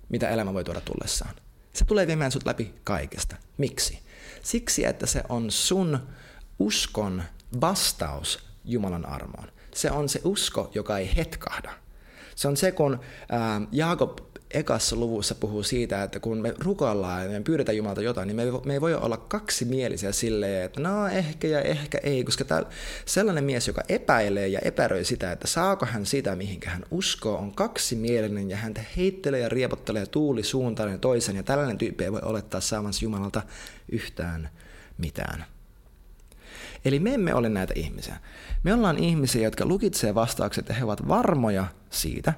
mitä 0.10 0.30
elämä 0.30 0.54
voi 0.54 0.64
tuoda 0.64 0.82
tullessaan. 0.82 1.36
Se 1.74 1.86
tulee 1.86 2.08
viemään 2.08 2.32
sut 2.32 2.46
läpi 2.46 2.74
kaikesta. 2.84 3.36
Miksi? 3.58 4.00
Siksi, 4.44 4.86
että 4.86 5.06
se 5.06 5.24
on 5.30 5.52
sun 5.52 6.00
uskon 6.60 7.24
vastaus 7.62 8.50
Jumalan 8.66 9.06
armoon. 9.06 9.52
Se 9.76 9.92
on 9.92 10.10
se 10.10 10.22
usko, 10.24 10.72
joka 10.76 10.98
ei 10.98 11.16
hetkahda. 11.16 11.72
Se 12.36 12.48
on 12.48 12.58
se, 12.58 12.72
kun 12.72 13.00
Jaakob 13.72 14.20
ekassa 14.52 14.96
luvussa 14.96 15.36
puhuu 15.36 15.64
siitä, 15.64 16.04
että 16.04 16.20
kun 16.20 16.38
me 16.38 16.54
rukoillaan 16.58 17.24
ja 17.24 17.30
me 17.30 17.42
pyydetään 17.42 17.78
Jumalta 17.78 18.02
jotain, 18.02 18.28
niin 18.28 18.36
me 18.36 18.44
ei, 18.44 18.52
me 18.66 18.74
ei 18.74 18.82
voi 18.82 18.96
olla 18.96 19.18
kaksimielisiä 19.18 20.12
silleen, 20.12 20.66
että 20.66 20.82
no 20.82 21.08
ehkä 21.08 21.48
ja 21.48 21.62
ehkä 21.62 21.98
ei, 22.04 22.24
koska 22.24 22.46
tää, 22.46 22.64
sellainen 23.06 23.44
mies, 23.44 23.68
joka 23.68 23.84
epäilee 23.90 24.48
ja 24.48 24.60
epäröi 24.60 25.06
sitä, 25.06 25.32
että 25.32 25.48
saako 25.48 25.86
hän 25.86 26.06
sitä, 26.06 26.36
mihinkä 26.36 26.70
hän 26.70 26.86
uskoo, 26.92 27.38
on 27.38 27.56
kaksimielinen 27.56 28.50
ja 28.50 28.58
häntä 28.58 28.82
heittelee 28.98 29.40
ja 29.40 29.50
riepottelee 29.50 30.06
tuuli 30.06 30.44
suuntaan 30.44 30.92
ja 30.92 30.98
toisen, 30.98 31.36
ja 31.36 31.44
tällainen 31.44 31.78
tyyppi 31.78 32.04
ei 32.04 32.12
voi 32.12 32.22
olettaa 32.24 32.62
saavansa 32.62 33.06
Jumalalta 33.06 33.42
yhtään 33.92 34.50
mitään. 34.98 35.46
Eli 36.86 37.00
me 37.00 37.14
emme 37.14 37.34
ole 37.34 37.50
näitä 37.50 37.74
ihmisiä. 37.76 38.18
Me 38.64 38.74
ollaan 38.74 38.98
ihmisiä, 38.98 39.44
jotka 39.44 39.66
lukitsee 39.66 40.16
vastaukset 40.16 40.70
ja 40.70 40.76
he 40.76 40.84
ovat 40.84 41.08
varmoja 41.08 41.66
siitä, 41.90 42.34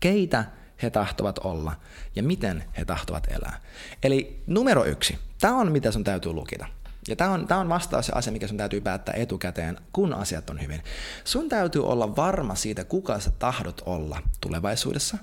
keitä 0.00 0.44
he 0.82 0.90
tahtovat 0.90 1.38
olla 1.38 1.72
ja 2.16 2.22
miten 2.22 2.64
he 2.78 2.84
tahtovat 2.84 3.26
elää. 3.30 3.60
Eli 4.02 4.42
numero 4.46 4.84
yksi, 4.84 5.18
tämä 5.40 5.56
on 5.56 5.72
mitä 5.72 5.90
sun 5.90 6.04
täytyy 6.04 6.32
lukita. 6.32 6.66
Ja 7.08 7.16
tämä 7.16 7.30
on, 7.30 7.46
tämä 7.46 7.60
on 7.60 7.68
vastaus 7.68 8.06
se 8.06 8.12
asia, 8.14 8.32
mikä 8.32 8.48
sun 8.48 8.56
täytyy 8.56 8.80
päättää 8.80 9.14
etukäteen, 9.14 9.78
kun 9.92 10.14
asiat 10.14 10.50
on 10.50 10.62
hyvin. 10.62 10.82
Sun 11.24 11.48
täytyy 11.48 11.86
olla 11.86 12.16
varma 12.16 12.54
siitä, 12.54 12.84
kuka 12.84 13.20
sä 13.20 13.30
tahdot 13.30 13.82
olla 13.86 14.22
tulevaisuudessa 14.40 15.18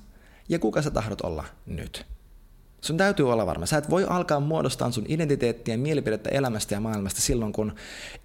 ja 0.49 0.59
kuka 0.59 0.81
sä 0.81 0.91
tahdot 0.91 1.21
olla 1.21 1.45
nyt. 1.65 2.05
Sun 2.81 2.97
täytyy 2.97 3.31
olla 3.31 3.45
varma. 3.45 3.65
Sä 3.65 3.77
et 3.77 3.89
voi 3.89 4.05
alkaa 4.09 4.39
muodostaa 4.39 4.91
sun 4.91 5.05
identiteettiä 5.07 5.73
ja 5.73 5.77
mielipidettä 5.77 6.29
elämästä 6.29 6.75
ja 6.75 6.79
maailmasta 6.79 7.21
silloin, 7.21 7.53
kun 7.53 7.75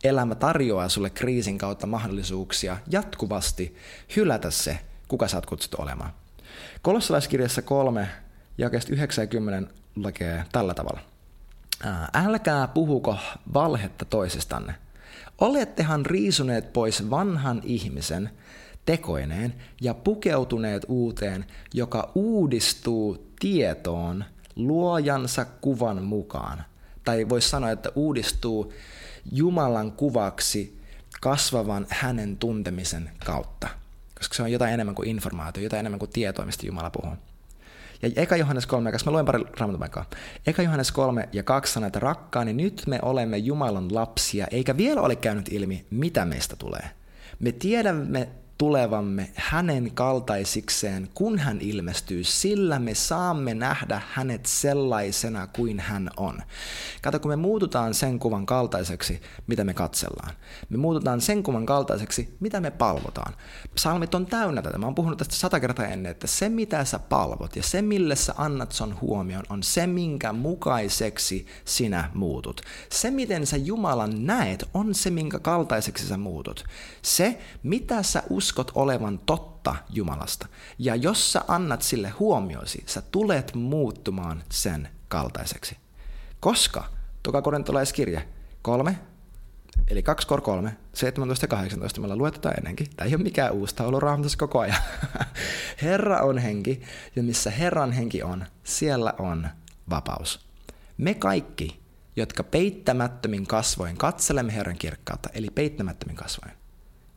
elämä 0.04 0.34
tarjoaa 0.34 0.88
sulle 0.88 1.10
kriisin 1.10 1.58
kautta 1.58 1.86
mahdollisuuksia 1.86 2.76
jatkuvasti 2.90 3.76
hylätä 4.16 4.50
se, 4.50 4.78
kuka 5.08 5.28
sä 5.28 5.36
oot 5.36 5.46
kutsuttu 5.46 5.76
olemaan. 5.80 6.12
Kolossalaiskirjassa 6.82 7.62
3, 7.62 8.08
jakeesta 8.58 8.92
90 8.92 9.72
lukee 9.96 10.44
tällä 10.52 10.74
tavalla. 10.74 11.00
Älkää 12.14 12.68
puhuko 12.68 13.16
valhetta 13.54 14.04
toisestanne. 14.04 14.74
Olettehan 15.40 16.06
riisuneet 16.06 16.72
pois 16.72 17.10
vanhan 17.10 17.60
ihmisen 17.64 18.30
tekoineen 18.86 19.54
ja 19.80 19.94
pukeutuneet 19.94 20.84
uuteen, 20.88 21.44
joka 21.74 22.12
uudistuu 22.14 23.30
tietoon 23.40 24.24
luojansa 24.56 25.44
kuvan 25.44 26.02
mukaan. 26.02 26.64
Tai 27.04 27.28
voisi 27.28 27.48
sanoa, 27.48 27.70
että 27.70 27.90
uudistuu 27.94 28.72
Jumalan 29.32 29.92
kuvaksi 29.92 30.80
kasvavan 31.20 31.86
hänen 31.88 32.36
tuntemisen 32.36 33.10
kautta 33.26 33.68
koska 34.18 34.34
se 34.34 34.42
on 34.42 34.52
jotain 34.52 34.74
enemmän 34.74 34.94
kuin 34.94 35.08
informaatio, 35.08 35.62
jotain 35.62 35.80
enemmän 35.80 35.98
kuin 35.98 36.10
tietoa, 36.10 36.46
mistä 36.46 36.66
Jumala 36.66 36.90
puhuu. 36.90 37.16
Ja 38.02 38.10
Eka 38.16 38.36
Johannes 38.36 38.66
3, 38.66 38.90
ja 38.90 38.98
mä 39.06 39.12
luen 39.12 39.24
pari 39.24 39.44
raamatun 39.60 40.04
Eka 40.46 40.62
Johannes 40.62 40.92
3 40.92 41.28
ja 41.32 41.42
2 41.42 41.72
sanoo, 41.72 41.86
että 41.86 42.00
rakkaani, 42.00 42.52
nyt 42.52 42.82
me 42.86 42.98
olemme 43.02 43.38
Jumalan 43.38 43.94
lapsia, 43.94 44.46
eikä 44.50 44.76
vielä 44.76 45.00
ole 45.00 45.16
käynyt 45.16 45.48
ilmi, 45.52 45.86
mitä 45.90 46.24
meistä 46.24 46.56
tulee. 46.56 46.90
Me 47.38 47.52
tiedämme 47.52 48.28
tulevamme 48.58 49.30
hänen 49.34 49.90
kaltaisikseen, 49.94 51.08
kun 51.14 51.38
hän 51.38 51.60
ilmestyy, 51.60 52.24
sillä 52.24 52.78
me 52.78 52.94
saamme 52.94 53.54
nähdä 53.54 54.02
hänet 54.12 54.46
sellaisena 54.46 55.46
kuin 55.46 55.80
hän 55.80 56.10
on. 56.16 56.38
Kato, 57.02 57.20
kun 57.20 57.30
me 57.30 57.36
muututaan 57.36 57.94
sen 57.94 58.18
kuvan 58.18 58.46
kaltaiseksi, 58.46 59.20
mitä 59.46 59.64
me 59.64 59.74
katsellaan. 59.74 60.34
Me 60.68 60.76
muututaan 60.76 61.20
sen 61.20 61.42
kuvan 61.42 61.66
kaltaiseksi, 61.66 62.36
mitä 62.40 62.60
me 62.60 62.70
palvotaan. 62.70 63.34
Psalmit 63.74 64.14
on 64.14 64.26
täynnä 64.26 64.62
tätä. 64.62 64.78
Mä 64.78 64.86
oon 64.86 64.94
puhunut 64.94 65.18
tästä 65.18 65.34
sata 65.34 65.60
kertaa 65.60 65.86
ennen, 65.86 66.10
että 66.10 66.26
se 66.26 66.48
mitä 66.48 66.84
sä 66.84 66.98
palvot 66.98 67.56
ja 67.56 67.62
se 67.62 67.82
millä 67.82 68.14
sä 68.14 68.34
annat 68.36 68.72
son 68.72 69.00
huomioon 69.00 69.44
on 69.48 69.62
se, 69.62 69.86
minkä 69.86 70.32
mukaiseksi 70.32 71.46
sinä 71.64 72.10
muutut. 72.14 72.60
Se, 72.90 73.10
miten 73.10 73.46
sä 73.46 73.56
Jumalan 73.56 74.26
näet, 74.26 74.68
on 74.74 74.94
se, 74.94 75.10
minkä 75.10 75.38
kaltaiseksi 75.38 76.06
sä 76.06 76.16
muutut. 76.16 76.64
Se, 77.02 77.38
mitä 77.62 78.02
sä 78.02 78.22
uskot 78.30 78.43
olevan 78.74 79.18
totta 79.18 79.76
Jumalasta. 79.90 80.46
Ja 80.78 80.96
jos 80.96 81.32
sä 81.32 81.40
annat 81.48 81.82
sille 81.82 82.08
huomioisi, 82.08 82.82
sä 82.86 83.02
tulet 83.02 83.54
muuttumaan 83.54 84.42
sen 84.50 84.88
kaltaiseksi. 85.08 85.76
Koska, 86.40 86.84
tuokaa 87.22 87.42
korintolaiskirja 87.42 88.20
3, 88.62 88.98
eli 89.88 90.02
2 90.02 90.26
kor 90.26 90.40
3, 90.40 90.76
17 90.94 91.44
ja 91.44 91.48
18, 91.48 92.00
me 92.00 92.04
ollaan 92.04 92.18
luettu 92.18 92.48
ennenkin. 92.48 92.86
Tämä 92.96 93.08
ei 93.08 93.14
ole 93.14 93.22
mikään 93.22 93.52
uusi, 93.52 93.74
tämä 93.74 93.88
on 93.88 93.94
ollut 93.94 94.36
koko 94.36 94.60
ajan. 94.60 94.82
Herra 95.82 96.20
on 96.20 96.38
henki, 96.38 96.82
ja 97.16 97.22
missä 97.22 97.50
Herran 97.50 97.92
henki 97.92 98.22
on, 98.22 98.44
siellä 98.64 99.14
on 99.18 99.48
vapaus. 99.90 100.46
Me 100.98 101.14
kaikki, 101.14 101.80
jotka 102.16 102.42
peittämättömin 102.42 103.46
kasvoin 103.46 103.96
katselemme 103.96 104.54
Herran 104.54 104.78
kirkkautta, 104.78 105.28
eli 105.32 105.50
peittämättömin 105.50 106.16
kasvoin. 106.16 106.52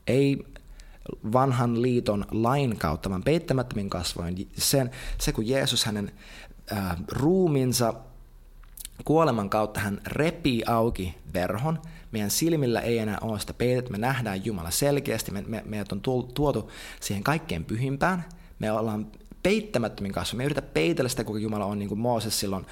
Ei 0.07 0.45
vanhan 1.33 1.81
liiton 1.81 2.25
lain 2.31 2.77
kautta, 2.77 3.09
vaan 3.09 3.23
peittämättömin 3.23 3.89
kasvoin. 3.89 4.49
Sen, 4.57 4.91
se, 5.19 5.31
kun 5.31 5.47
Jeesus 5.47 5.85
hänen 5.85 6.11
ää, 6.71 6.97
ruumiinsa 7.11 7.93
kuoleman 9.05 9.49
kautta 9.49 9.79
hän 9.79 10.01
repii 10.05 10.63
auki 10.67 11.17
verhon, 11.33 11.81
meidän 12.11 12.31
silmillä 12.31 12.81
ei 12.81 12.97
enää 12.97 13.17
ole 13.21 13.39
sitä 13.39 13.53
peitettä, 13.53 13.91
me 13.91 13.97
nähdään 13.97 14.45
Jumala 14.45 14.71
selkeästi, 14.71 15.31
me, 15.31 15.43
me, 15.47 15.63
meidät 15.65 15.91
on 15.91 16.01
tuotu 16.33 16.71
siihen 16.99 17.23
kaikkein 17.23 17.65
pyhimpään, 17.65 18.25
me 18.59 18.71
ollaan 18.71 19.07
peittämättömin 19.43 20.11
kasvoin. 20.11 20.37
Me 20.37 20.43
ei 20.43 20.45
yritä 20.45 20.61
peitellä 20.61 21.09
sitä, 21.09 21.23
kuka 21.23 21.39
Jumala 21.39 21.65
on, 21.65 21.79
niin 21.79 21.89
kuin 21.89 21.99
Mooses 21.99 22.39
silloin 22.39 22.65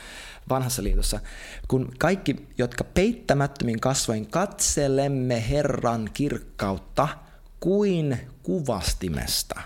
vanhassa 0.49 0.83
liitossa. 0.83 1.19
Kun 1.67 1.91
kaikki, 1.99 2.35
jotka 2.57 2.83
peittämättömin 2.83 3.79
kasvoin 3.79 4.27
katselemme 4.27 5.49
Herran 5.49 6.09
kirkkautta– 6.13 7.07
kuin 7.59 8.19
kuvastimesta. 8.43 9.61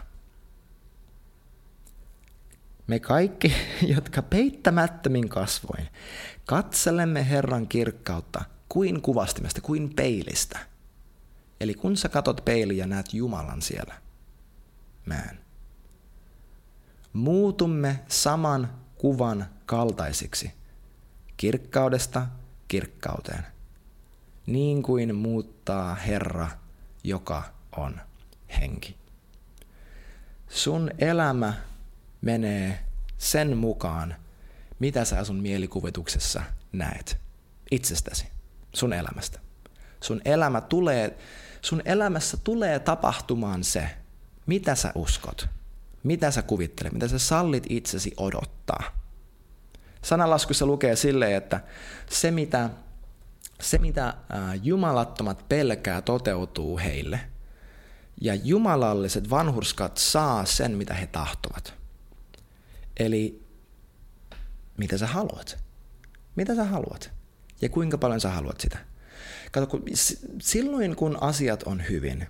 Me 2.88 3.00
kaikki, 3.00 3.54
jotka 3.96 4.22
peittämättömin 4.22 5.30
kasvoin 5.30 5.88
katselemme 6.46 7.30
Herran 7.30 7.68
kirkkautta 7.68 8.46
kuin 8.70 9.02
kuvastimesta, 9.02 9.62
kuin 9.62 9.96
peilistä. 9.96 10.60
Eli 11.60 11.74
kun 11.74 11.98
sä 11.98 12.10
katot 12.10 12.46
peiliä 12.46 12.88
näet 12.88 13.14
Jumalan 13.14 13.62
siellä, 13.62 13.94
man, 15.06 15.40
muutumme 17.14 18.00
saman 18.08 18.74
kuvan 18.96 19.46
kaltaisiksi, 19.66 20.52
kirkkaudesta 21.38 22.28
kirkkauteen, 22.68 23.46
niin 24.46 24.84
kuin 24.84 25.16
muuttaa 25.16 25.96
Herra, 25.96 26.50
joka 27.04 27.44
on 27.80 28.02
henki. 28.62 28.98
Sun 30.50 30.92
elämä 31.00 31.54
menee 32.22 32.80
sen 33.18 33.58
mukaan, 33.58 34.16
mitä 34.80 35.06
sä 35.06 35.24
sun 35.24 35.36
mielikuvituksessa 35.36 36.44
näet 36.72 37.18
itsestäsi, 37.72 38.28
sun 38.74 38.94
elämästä. 38.94 39.40
Sun, 40.04 40.22
elämä 40.26 40.62
tulee, 40.62 41.18
sun 41.62 41.82
elämässä 41.86 42.38
tulee 42.38 42.80
tapahtumaan 42.80 43.64
se, 43.64 43.90
mitä 44.46 44.76
sä 44.76 44.92
uskot, 44.96 45.48
mitä 46.04 46.32
sä 46.32 46.42
kuvittelet, 46.42 46.94
mitä 46.94 47.08
sä 47.08 47.20
sallit 47.20 47.66
itsesi 47.70 48.14
odottaa. 48.18 48.84
Sanalaskussa 50.02 50.66
lukee 50.66 50.96
silleen, 50.96 51.36
että 51.36 51.60
se 52.10 52.32
mitä, 52.32 52.70
se 53.62 53.78
mitä 53.78 54.14
jumalattomat 54.64 55.46
pelkää 55.50 56.02
toteutuu 56.02 56.78
heille, 56.78 57.20
ja 58.22 58.36
jumalalliset 58.36 59.30
vanhurskat 59.30 59.98
saa 59.98 60.46
sen, 60.46 60.78
mitä 60.78 60.94
he 60.94 61.08
tahtovat. 61.08 61.74
Eli 62.98 63.44
mitä 64.78 64.98
sä 64.98 65.08
haluat? 65.08 65.58
Mitä 66.36 66.56
sä 66.56 66.64
haluat? 66.64 67.12
Ja 67.62 67.70
kuinka 67.70 67.98
paljon 67.98 68.22
sä 68.22 68.30
haluat 68.30 68.62
sitä? 68.62 68.78
Kato, 69.52 69.68
kun, 69.68 69.84
silloin 70.42 70.96
kun 70.96 71.18
asiat 71.22 71.64
on 71.64 71.84
hyvin, 71.90 72.28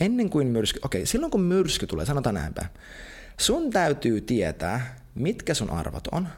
ennen 0.00 0.30
kuin 0.30 0.46
myrsky, 0.46 0.80
okei, 0.82 0.98
okay, 0.98 1.06
silloin 1.06 1.30
kun 1.30 1.40
myrsky 1.40 1.86
tulee, 1.86 2.06
sanotaan 2.06 2.34
näinpä, 2.34 2.64
sun 3.38 3.70
täytyy 3.70 4.20
tietää, 4.20 4.96
mitkä 5.14 5.54
sun 5.54 5.70
arvot 5.70 6.08
on, 6.12 6.28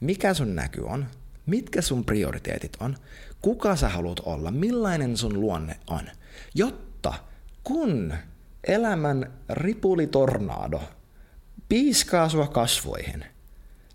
mikä 0.00 0.34
sun 0.34 0.54
näky 0.54 0.80
on, 0.80 1.06
mitkä 1.46 1.82
sun 1.82 2.04
prioriteetit 2.04 2.76
on, 2.80 2.96
kuka 3.42 3.76
sä 3.76 3.88
haluat 3.88 4.20
olla, 4.20 4.50
millainen 4.50 5.16
sun 5.16 5.40
luonne 5.40 5.80
on, 5.86 6.10
jotta 6.54 7.14
kun 7.64 8.14
elämän 8.66 9.32
ripulitornaado 9.50 10.80
piiskaa 11.68 12.28
sua 12.28 12.46
kasvoihin, 12.46 13.24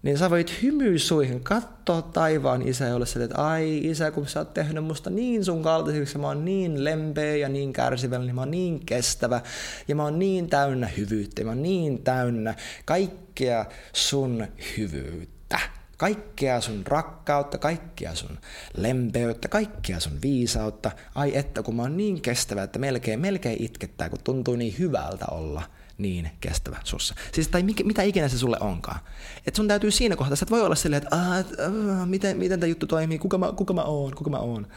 niin 0.04 0.18
sä 0.18 0.30
voit 0.30 0.62
hymyä 0.62 0.98
suihin, 0.98 1.44
katsoa 1.44 2.02
taivaan 2.02 2.68
isä, 2.68 2.86
jolle 2.86 3.06
sä 3.06 3.24
että 3.24 3.38
ai 3.38 3.78
isä, 3.84 4.12
kun 4.12 4.28
sä 4.28 4.40
oot 4.40 4.54
tehnyt 4.54 4.84
musta 4.84 5.10
niin 5.10 5.46
sun 5.46 5.64
kaltaiseksi, 5.64 6.18
mä 6.18 6.28
oon 6.28 6.46
niin 6.46 6.84
lempeä 6.84 7.36
ja 7.36 7.50
niin 7.50 7.74
kärsivällinen, 7.74 8.36
mä 8.36 8.42
oon 8.42 8.52
niin 8.52 8.86
kestävä 8.86 9.42
ja 9.88 9.96
mä 9.96 10.04
oon 10.04 10.20
niin 10.20 10.50
täynnä 10.50 10.88
hyvyyttä, 10.88 11.44
mä 11.44 11.50
oon 11.50 11.64
niin 11.64 12.04
täynnä 12.04 12.56
kaikkea 12.86 13.66
sun 13.94 14.48
hyvyyttä. 14.78 15.77
Kaikkea 15.98 16.62
sun 16.62 16.82
rakkautta, 16.86 17.58
kaikkea 17.58 18.16
sun 18.16 18.38
lempeyttä, 18.78 19.48
kaikkea 19.48 20.00
sun 20.00 20.22
viisautta. 20.22 20.92
Ai 21.16 21.38
että 21.38 21.64
kun 21.64 21.76
mä 21.76 21.82
oon 21.82 21.98
niin 21.98 22.22
kestävä, 22.22 22.64
että 22.64 22.80
melkein, 22.80 23.20
melkein 23.20 23.64
itkettää, 23.64 24.10
kun 24.10 24.20
tuntuu 24.24 24.56
niin 24.56 24.76
hyvältä 24.80 25.26
olla– 25.32 25.64
niin 25.98 26.32
kestävä 26.42 26.78
sussa. 26.84 27.16
Siis, 27.34 27.48
tai 27.48 27.64
mikä, 27.64 27.84
mitä 27.84 28.04
ikinä 28.04 28.28
se 28.28 28.38
sulle 28.38 28.58
onkaan. 28.60 29.00
Et 29.48 29.56
sun 29.56 29.68
täytyy 29.68 29.92
siinä 29.92 30.16
kohtaa, 30.16 30.34
että 30.34 30.50
voi 30.50 30.62
olla 30.62 30.76
silleen, 30.76 31.04
että 31.04 31.16
äh, 31.16 31.38
äh, 31.38 32.08
miten, 32.08 32.38
miten 32.38 32.60
tämä 32.60 32.70
juttu 32.70 32.88
toimii, 32.88 33.18
kuka 33.18 33.38
mä, 33.38 33.52
kuka 33.56 33.74
mä 33.74 33.82
oon, 33.82 34.16
kuka 34.16 34.30
mä 34.30 34.38
oon. 34.38 34.68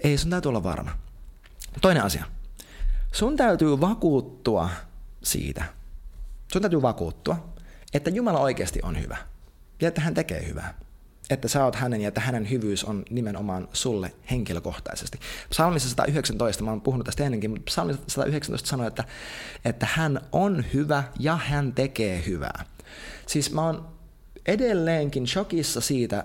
Ei, 0.00 0.18
sun 0.18 0.30
täytyy 0.30 0.48
olla 0.48 0.62
varma. 0.62 0.90
Toinen 1.80 2.02
asia. 2.02 2.24
Sun 3.12 3.36
täytyy 3.36 3.80
vakuuttua 3.80 4.70
siitä, 5.22 5.64
sun 6.52 6.62
täytyy 6.62 6.82
vakuuttua, 6.82 7.54
että 7.94 8.10
Jumala 8.10 8.38
oikeasti 8.38 8.80
on 8.82 9.00
hyvä 9.00 9.16
ja 9.80 9.88
että 9.88 10.00
hän 10.00 10.14
tekee 10.14 10.46
hyvää 10.46 10.74
että 11.30 11.48
sä 11.48 11.64
oot 11.64 11.76
hänen 11.76 12.00
ja 12.00 12.08
että 12.08 12.20
hänen 12.20 12.50
hyvyys 12.50 12.84
on 12.84 13.04
nimenomaan 13.10 13.68
sulle 13.72 14.12
henkilökohtaisesti. 14.30 15.18
Psalmissa 15.50 15.88
119, 15.88 16.64
mä 16.64 16.70
oon 16.70 16.80
puhunut 16.80 17.04
tästä 17.04 17.24
ennenkin, 17.24 17.50
mutta 17.50 17.64
psalmissa 17.64 18.02
119 18.08 18.68
sanoo, 18.68 18.86
että, 18.86 19.04
että 19.64 19.86
hän 19.90 20.20
on 20.32 20.64
hyvä 20.74 21.04
ja 21.18 21.36
hän 21.36 21.72
tekee 21.72 22.24
hyvää. 22.26 22.64
Siis 23.26 23.52
mä 23.52 23.62
oon 23.62 23.88
edelleenkin 24.46 25.26
shokissa 25.26 25.80
siitä, 25.80 26.24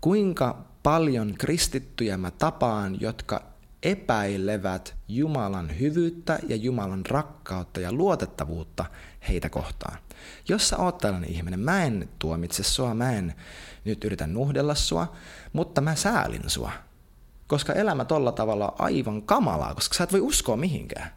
kuinka 0.00 0.64
paljon 0.82 1.34
kristittyjä 1.38 2.16
mä 2.16 2.30
tapaan, 2.30 3.00
jotka 3.00 3.42
epäilevät 3.82 4.94
Jumalan 5.08 5.78
hyvyyttä 5.80 6.38
ja 6.48 6.56
Jumalan 6.56 7.06
rakkautta 7.06 7.80
ja 7.80 7.92
luotettavuutta 7.92 8.84
heitä 9.28 9.48
kohtaan. 9.48 9.98
Jos 10.48 10.68
sä 10.68 10.76
oot 10.76 10.98
tällainen 10.98 11.30
ihminen, 11.30 11.60
mä 11.60 11.84
en 11.84 12.08
tuomitse 12.18 12.62
sua, 12.62 12.94
mä 12.94 13.12
en 13.12 13.34
nyt 13.84 14.04
yritä 14.04 14.26
nuhdella 14.26 14.74
sua, 14.74 15.12
mutta 15.52 15.80
mä 15.80 15.94
säälin 15.94 16.50
sua. 16.50 16.72
Koska 17.46 17.72
elämä 17.72 18.04
tolla 18.04 18.32
tavalla 18.32 18.68
on 18.68 18.74
aivan 18.78 19.22
kamalaa, 19.22 19.74
koska 19.74 19.94
sä 19.94 20.04
et 20.04 20.12
voi 20.12 20.20
uskoa 20.20 20.56
mihinkään. 20.56 21.12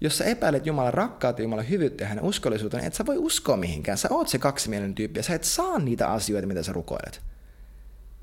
Jos 0.00 0.18
sä 0.18 0.24
epäilet 0.24 0.66
Jumalan 0.66 0.94
rakkautta 0.94 1.42
Jumalan 1.42 1.68
hyvyyttä 1.68 2.04
ja 2.04 2.08
hänen 2.08 2.24
uskollisuuteen, 2.24 2.80
niin 2.80 2.86
et 2.86 2.94
sä 2.94 3.06
voi 3.06 3.18
uskoa 3.18 3.56
mihinkään. 3.56 3.98
Sä 3.98 4.08
oot 4.10 4.28
se 4.28 4.38
kaksimielinen 4.38 4.94
tyyppi 4.94 5.18
ja 5.18 5.22
sä 5.22 5.34
et 5.34 5.44
saa 5.44 5.78
niitä 5.78 6.08
asioita, 6.08 6.46
mitä 6.46 6.62
sä 6.62 6.72
rukoilet. 6.72 7.22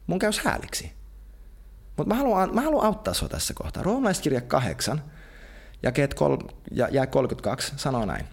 Mun 0.08 0.20
käy 0.20 0.32
hääliksi. 0.44 0.92
Mutta 1.98 2.14
mä 2.14 2.20
haluan, 2.20 2.56
mä 2.56 2.62
haluan 2.62 2.86
auttaa 2.86 3.14
sua 3.14 3.30
tässä 3.30 3.54
kohtaa. 3.54 3.84
Roomalaiskirja 3.84 4.42
8, 4.42 5.04
jakeet 5.84 6.14
kol, 6.14 6.38
ja, 6.72 6.88
ja 6.92 7.08
32 7.08 7.74
sanoo 7.76 8.06
näin. 8.06 8.26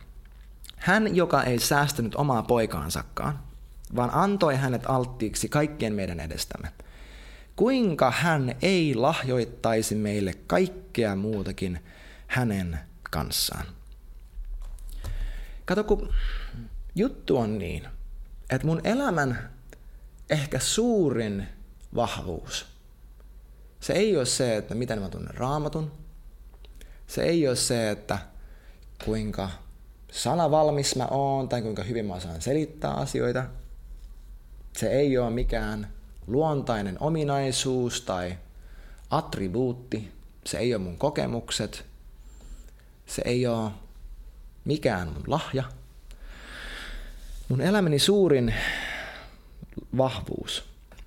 Hän, 0.76 1.16
joka 1.16 1.42
ei 1.42 1.58
säästänyt 1.58 2.14
omaa 2.14 2.42
poikaansakaan, 2.42 3.38
vaan 3.96 4.10
antoi 4.12 4.56
hänet 4.56 4.82
alttiiksi 4.86 5.48
kaikkien 5.48 5.94
meidän 5.94 6.20
edestämme. 6.20 6.72
Kuinka 7.56 8.10
hän 8.10 8.56
ei 8.62 8.94
lahjoittaisi 8.94 9.94
meille 9.94 10.34
kaikkea 10.46 11.16
muutakin 11.16 11.84
hänen 12.26 12.78
kanssaan. 13.10 13.66
Kato, 15.64 15.84
kun 15.84 16.12
juttu 16.94 17.36
on 17.36 17.58
niin, 17.58 17.88
että 18.50 18.66
mun 18.66 18.80
elämän 18.84 19.50
ehkä 20.30 20.58
suurin 20.58 21.48
vahvuus, 21.94 22.66
se 23.80 23.92
ei 23.92 24.16
ole 24.16 24.26
se, 24.26 24.56
että 24.56 24.74
miten 24.74 25.00
mä 25.00 25.08
tunnen 25.08 25.34
raamatun. 25.34 25.92
Se 27.06 27.22
ei 27.22 27.48
ole 27.48 27.56
se, 27.56 27.90
että 27.90 28.18
kuinka 29.04 29.50
sanavalmis 30.12 30.96
mä 30.96 31.06
oon 31.10 31.48
tai 31.48 31.62
kuinka 31.62 31.82
hyvin 31.82 32.06
mä 32.06 32.14
osaan 32.14 32.42
selittää 32.42 32.94
asioita. 32.94 33.44
Se 34.76 34.88
ei 34.88 35.18
ole 35.18 35.30
mikään 35.30 35.88
luontainen 36.26 36.96
ominaisuus 37.00 38.00
tai 38.00 38.38
attribuutti. 39.10 40.12
Se 40.44 40.58
ei 40.58 40.74
ole 40.74 40.82
mun 40.82 40.98
kokemukset. 40.98 41.86
Se 43.06 43.22
ei 43.24 43.46
ole 43.46 43.70
mikään 44.64 45.08
mun 45.08 45.24
lahja. 45.26 45.64
Mun 47.48 47.60
elämäni 47.60 47.98
suurin 47.98 48.54
vahvuus 49.96 50.64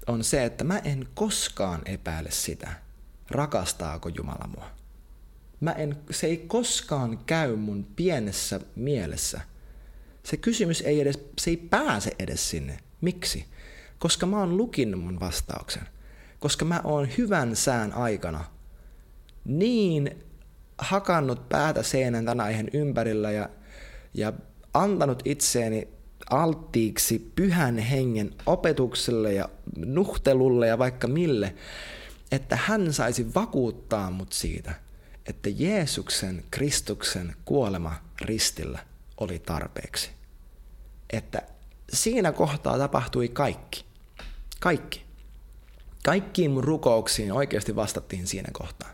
on 0.07 0.23
se, 0.23 0.45
että 0.45 0.63
mä 0.63 0.79
en 0.79 1.07
koskaan 1.13 1.81
epäile 1.85 2.31
sitä, 2.31 2.69
rakastaako 3.31 4.09
Jumala 4.09 4.47
mua. 4.47 4.78
Mä 5.59 5.71
en, 5.71 5.97
se 6.11 6.27
ei 6.27 6.37
koskaan 6.37 7.17
käy 7.25 7.55
mun 7.55 7.87
pienessä 7.95 8.59
mielessä. 8.75 9.41
Se 10.23 10.37
kysymys 10.37 10.81
ei 10.81 11.01
edes, 11.01 11.19
se 11.39 11.49
ei 11.49 11.57
pääse 11.57 12.11
edes 12.19 12.49
sinne. 12.49 12.77
Miksi? 13.01 13.45
Koska 13.99 14.25
mä 14.25 14.39
oon 14.39 14.57
lukinnut 14.57 15.03
mun 15.03 15.19
vastauksen. 15.19 15.83
Koska 16.39 16.65
mä 16.65 16.81
oon 16.83 17.07
hyvän 17.17 17.55
sään 17.55 17.93
aikana 17.93 18.45
niin 19.45 20.23
hakannut 20.77 21.49
päätä 21.49 21.83
seinän 21.83 22.25
tämän 22.25 22.45
aiheen 22.45 22.69
ympärillä 22.73 23.31
ja, 23.31 23.49
ja 24.13 24.33
antanut 24.73 25.21
itseeni 25.25 25.87
alttiiksi 26.29 27.31
pyhän 27.35 27.77
hengen 27.77 28.33
opetukselle 28.45 29.33
ja 29.33 29.49
nuhtelulle 29.75 30.67
ja 30.67 30.77
vaikka 30.77 31.07
mille, 31.07 31.55
että 32.31 32.55
hän 32.55 32.93
saisi 32.93 33.33
vakuuttaa 33.35 34.11
mut 34.11 34.33
siitä, 34.33 34.73
että 35.29 35.49
Jeesuksen, 35.49 36.43
Kristuksen 36.51 37.35
kuolema 37.45 37.95
ristillä 38.21 38.79
oli 39.17 39.39
tarpeeksi. 39.39 40.09
Että 41.09 41.41
siinä 41.93 42.31
kohtaa 42.31 42.77
tapahtui 42.77 43.29
kaikki. 43.29 43.85
Kaikki. 44.59 45.05
Kaikkiin 46.03 46.51
mun 46.51 46.63
rukouksiin 46.63 47.31
oikeasti 47.31 47.75
vastattiin 47.75 48.27
siinä 48.27 48.49
kohtaa. 48.51 48.89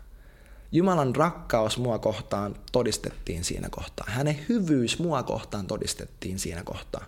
Jumalan 0.72 1.16
rakkaus 1.16 1.78
mua 1.78 1.98
kohtaan 1.98 2.56
todistettiin 2.72 3.44
siinä 3.44 3.68
kohtaa. 3.70 4.06
Hänen 4.08 4.44
hyvyys 4.48 4.98
mua 4.98 5.22
kohtaan 5.22 5.66
todistettiin 5.66 6.38
siinä 6.38 6.64
kohtaa. 6.64 7.04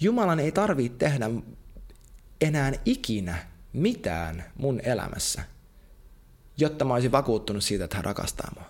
Jumalan 0.00 0.40
ei 0.40 0.52
tarvitse 0.52 0.98
tehdä 0.98 1.30
enää 2.40 2.72
ikinä 2.84 3.46
mitään 3.72 4.44
mun 4.56 4.80
elämässä, 4.80 5.42
jotta 6.62 6.84
mä 6.84 6.94
olisin 6.94 7.12
vakuuttunut 7.12 7.64
siitä, 7.64 7.84
että 7.84 7.96
hän 7.96 8.04
rakastaa 8.04 8.52
mua. 8.56 8.66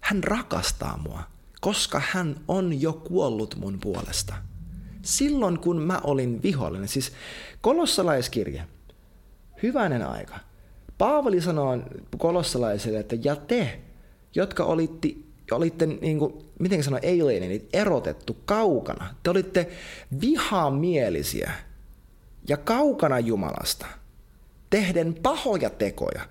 Hän 0.00 0.24
rakastaa 0.24 0.96
mua 0.96 1.22
koska 1.60 2.02
hän 2.10 2.36
on 2.48 2.80
jo 2.80 2.92
kuollut 2.92 3.56
mun 3.56 3.78
puolesta. 3.80 4.34
Silloin 5.02 5.58
kun 5.58 5.80
mä 5.80 6.00
olin 6.04 6.42
vihollinen, 6.42 6.88
siis 6.88 7.12
kolossalaiskirja, 7.60 8.64
hyvänen 9.62 10.06
aika. 10.06 10.38
Paavali 10.98 11.40
sanoo 11.40 11.78
kolossalaisille, 12.18 12.98
että 12.98 13.16
ja 13.22 13.36
te, 13.36 13.80
jotka 14.34 14.64
olitte, 14.64 15.08
olitte 15.50 15.86
niin 15.86 16.18
kuin, 16.18 16.34
miten 16.58 16.84
sanoo, 16.84 17.00
alienit, 17.02 17.68
erotettu 17.72 18.36
kaukana. 18.44 19.14
Te 19.22 19.30
olitte 19.30 19.68
vihamielisiä 20.20 21.52
ja 22.48 22.56
kaukana 22.56 23.18
Jumalasta, 23.18 23.86
tehden 24.70 25.14
pahoja 25.14 25.70
tekoja. 25.70 26.22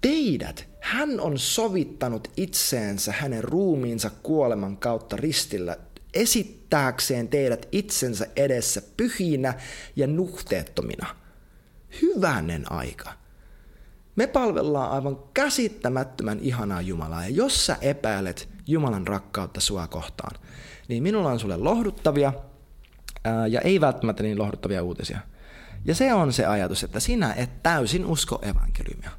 Teidät 0.00 0.68
hän 0.80 1.20
on 1.20 1.38
sovittanut 1.38 2.28
itseensä 2.36 3.12
hänen 3.12 3.44
ruumiinsa 3.44 4.10
kuoleman 4.22 4.76
kautta 4.76 5.16
ristillä 5.16 5.76
esittääkseen 6.14 7.28
teidät 7.28 7.68
itsensä 7.72 8.26
edessä 8.36 8.82
pyhinä 8.96 9.54
ja 9.96 10.06
nuhteettomina. 10.06 11.06
Hyvänen 12.02 12.72
aika. 12.72 13.12
Me 14.16 14.26
palvellaan 14.26 14.90
aivan 14.90 15.18
käsittämättömän 15.34 16.38
ihanaa 16.40 16.80
Jumalaa, 16.80 17.22
ja 17.22 17.30
jos 17.30 17.66
sä 17.66 17.76
epäilet 17.80 18.48
Jumalan 18.66 19.06
rakkautta 19.06 19.60
sua 19.60 19.86
kohtaan, 19.86 20.40
niin 20.88 21.02
minulla 21.02 21.30
on 21.30 21.40
sulle 21.40 21.56
lohduttavia 21.56 22.32
ää, 23.24 23.46
ja 23.46 23.60
ei 23.60 23.80
välttämättä 23.80 24.22
niin 24.22 24.38
lohduttavia 24.38 24.82
uutisia. 24.82 25.18
Ja 25.84 25.94
se 25.94 26.14
on 26.14 26.32
se 26.32 26.46
ajatus, 26.46 26.84
että 26.84 27.00
sinä 27.00 27.32
et 27.32 27.62
täysin 27.62 28.06
usko 28.06 28.38
evankeliumia. 28.42 29.10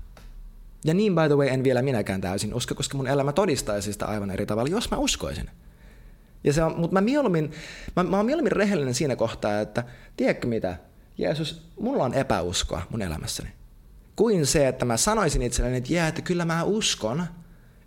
Ja 0.86 0.94
niin 0.94 1.15
by 1.15 1.22
the 1.28 1.36
way 1.36 1.48
en 1.48 1.63
vielä 1.63 1.82
minäkään 1.82 2.22
täysin 2.22 2.54
usko, 2.54 2.76
koska 2.76 2.98
mun 2.98 3.08
elämä 3.08 3.32
todistaisi 3.32 3.94
sitä 3.94 4.06
aivan 4.06 4.32
eri 4.32 4.46
tavalla, 4.46 4.70
jos 4.70 4.92
mä 4.92 4.98
uskoisin. 4.98 5.50
Ja 6.44 6.54
se 6.54 6.63
on, 6.63 6.80
mutta 6.80 6.94
mä, 6.94 7.02
mieluummin, 7.02 7.52
mä, 7.96 8.04
mä 8.04 8.18
oon 8.18 8.26
mieluummin 8.26 8.52
rehellinen 8.52 8.94
siinä 8.94 9.15
kohtaa, 9.15 9.60
että 9.60 9.84
tiedätkö 10.18 10.48
mitä, 10.48 10.78
Jeesus, 11.18 11.70
mulla 11.80 12.04
on 12.04 12.13
epäuskoa 12.13 12.82
mun 12.89 13.02
elämässäni. 13.02 13.50
Kuin 14.15 14.46
se, 14.46 14.68
että 14.68 14.86
mä 14.86 14.98
sanoisin 14.98 15.42
itselleni, 15.42 15.78
että 15.78 15.94
jää, 15.94 16.08
että 16.08 16.22
kyllä 16.22 16.46
mä 16.46 16.63
uskon, 16.63 17.26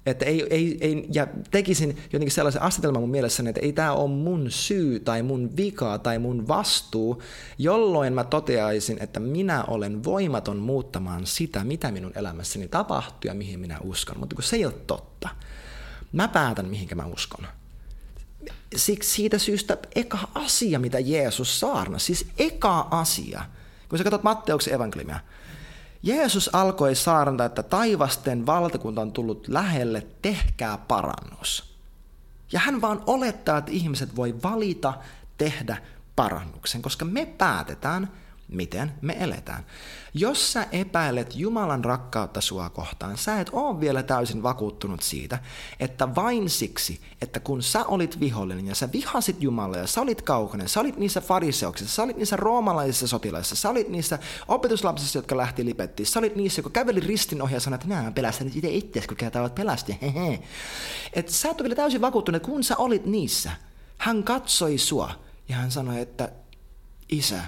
että 0.07 0.25
ei, 0.25 0.47
ei, 0.51 0.79
ei, 0.81 1.07
ja 1.13 1.27
tekisin 1.51 1.97
jotenkin 2.13 2.31
sellaisen 2.31 2.63
asetelman 2.63 3.03
mun 3.03 3.11
mielessäni, 3.11 3.49
että 3.49 3.61
ei 3.61 3.73
tämä 3.73 3.93
ole 3.93 4.11
mun 4.11 4.51
syy 4.51 5.01
tai 5.01 5.23
mun 5.23 5.57
vika 5.57 5.99
tai 5.99 6.19
mun 6.19 6.49
vastuu, 6.49 7.23
jolloin 7.59 8.13
mä 8.13 8.25
toteaisin, 8.25 9.03
että 9.03 9.21
minä 9.21 9.65
olen 9.65 10.05
voimaton 10.05 10.57
muuttamaan 10.57 11.27
sitä, 11.27 11.65
mitä 11.65 11.91
minun 11.91 12.13
elämässäni 12.15 12.69
tapahtuu 12.69 13.29
ja 13.29 13.35
mihin 13.35 13.61
minä 13.61 13.79
uskon. 13.83 14.19
Mutta 14.19 14.35
kun 14.35 14.45
se 14.45 14.57
ei 14.57 14.65
ole 14.65 14.75
totta, 14.87 15.29
mä 16.13 16.29
päätän, 16.29 16.67
mihinkä 16.67 16.95
mä 16.95 17.07
uskon. 17.07 17.47
Siksi 18.77 19.11
siitä 19.11 19.39
syystä 19.39 19.79
eka 19.95 20.19
asia, 20.35 20.79
mitä 20.79 20.99
Jeesus 20.99 21.61
saarna, 21.61 21.99
siis 21.99 22.27
eka 22.39 22.89
asia, 22.91 23.45
kun 23.89 23.99
sä 23.99 24.05
katsot 24.05 24.23
Matteuksen 24.23 24.75
evankeliumia, 24.75 25.21
Jeesus 26.03 26.51
alkoi 26.53 26.95
saarnata, 26.95 27.45
että 27.45 27.63
taivasten 27.63 28.47
valtakunta 28.47 29.01
on 29.01 29.13
tullut 29.13 29.49
lähelle, 29.49 30.07
tehkää 30.23 30.79
parannus. 30.79 31.77
Ja 32.53 32.61
hän 32.61 32.81
vaan 32.81 33.03
olettaa, 33.07 33.59
että 33.59 33.71
ihmiset 33.71 34.17
voi 34.17 34.35
valita 34.43 34.95
tehdä 35.39 35.77
parannuksen, 36.17 36.83
koska 36.83 37.05
me 37.05 37.27
päätetään, 37.27 38.11
miten 38.55 38.93
me 39.01 39.17
eletään. 39.21 39.67
Jos 40.15 40.53
sä 40.53 40.67
epäilet 40.73 41.37
Jumalan 41.37 41.85
rakkautta 41.85 42.41
sua 42.41 42.71
kohtaan, 42.71 43.19
sä 43.19 43.41
et 43.41 43.51
ole 43.53 43.81
vielä 43.81 44.03
täysin 44.03 44.43
vakuuttunut 44.43 45.03
siitä, 45.03 45.39
että 45.81 46.15
vain 46.15 46.51
siksi, 46.51 47.01
että 47.23 47.41
kun 47.41 47.63
sä 47.63 47.85
olit 47.85 48.21
vihollinen 48.21 48.67
ja 48.67 48.75
sä 48.75 48.93
vihasit 48.93 49.43
Jumalaa 49.43 49.81
ja 49.81 49.87
sä 49.87 50.01
olit 50.01 50.23
kaukainen, 50.23 50.69
sä 50.69 50.81
olit 50.81 50.97
niissä 50.97 51.21
fariseuksissa, 51.21 51.95
sä 51.95 52.03
olit 52.03 52.17
niissä 52.17 52.37
roomalaisissa 52.37 53.07
sotilaissa, 53.07 53.57
sä 53.57 53.71
olit 53.71 53.89
niissä 53.89 54.19
opetuslapsissa, 54.49 55.19
jotka 55.19 55.37
lähti 55.37 55.65
lipettiin, 55.65 56.07
sä 56.07 56.19
olit 56.19 56.37
niissä, 56.37 56.59
jotka 56.59 56.71
käveli 56.71 57.01
ristin 57.01 57.43
ohi 57.43 57.55
ja 57.55 57.61
sanoi, 57.61 57.75
että 57.75 57.89
nää 57.89 58.13
pelästä 58.13 58.45
nyt 58.45 58.55
itse 58.65 59.03
kun 59.09 59.17
ketä 59.17 59.41
olet 59.41 59.55
pelästi. 59.55 59.99
Että 61.13 61.33
sä 61.33 61.51
et 61.51 61.61
ole 61.61 61.63
vielä 61.63 61.75
täysin 61.75 62.01
vakuuttunut, 62.01 62.43
kun 62.43 62.65
sä 62.65 62.77
olit 62.77 63.07
niissä, 63.07 63.51
hän 63.99 64.23
katsoi 64.23 64.79
sua 64.79 65.11
ja 65.49 65.57
hän 65.57 65.71
sanoi, 65.71 66.01
että 66.01 66.33
isä, 67.09 67.41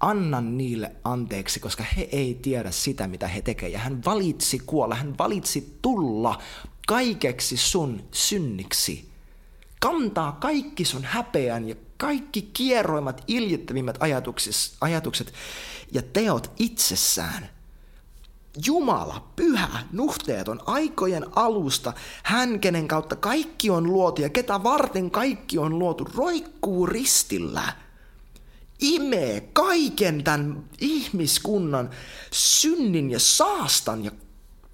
anna 0.00 0.40
niille 0.40 0.92
anteeksi, 1.04 1.60
koska 1.60 1.84
he 1.96 2.08
ei 2.12 2.34
tiedä 2.34 2.70
sitä, 2.70 3.08
mitä 3.08 3.28
he 3.28 3.42
tekevät. 3.42 3.72
Ja 3.72 3.78
hän 3.78 4.04
valitsi 4.04 4.58
kuolla, 4.66 4.94
hän 4.94 5.18
valitsi 5.18 5.78
tulla 5.82 6.42
kaikeksi 6.86 7.56
sun 7.56 8.08
synniksi. 8.12 9.08
Kantaa 9.80 10.32
kaikki 10.32 10.84
sun 10.84 11.04
häpeän 11.04 11.68
ja 11.68 11.74
kaikki 11.96 12.42
kierroimat, 12.42 13.24
iljettävimmät 13.26 13.98
ajatukset 14.80 15.32
ja 15.92 16.02
teot 16.02 16.50
itsessään. 16.58 17.48
Jumala, 18.66 19.28
pyhä, 19.36 19.68
nuhteeton, 19.92 20.60
aikojen 20.66 21.24
alusta, 21.36 21.92
hän 22.22 22.60
kenen 22.60 22.88
kautta 22.88 23.16
kaikki 23.16 23.70
on 23.70 23.84
luotu 23.84 24.22
ja 24.22 24.28
ketä 24.28 24.62
varten 24.62 25.10
kaikki 25.10 25.58
on 25.58 25.78
luotu, 25.78 26.08
roikkuu 26.14 26.86
ristillä– 26.86 27.72
imee 28.80 29.40
kaiken 29.52 30.24
tämän 30.24 30.64
ihmiskunnan 30.80 31.90
synnin 32.32 33.10
ja 33.10 33.18
saastan 33.20 34.04
ja 34.04 34.10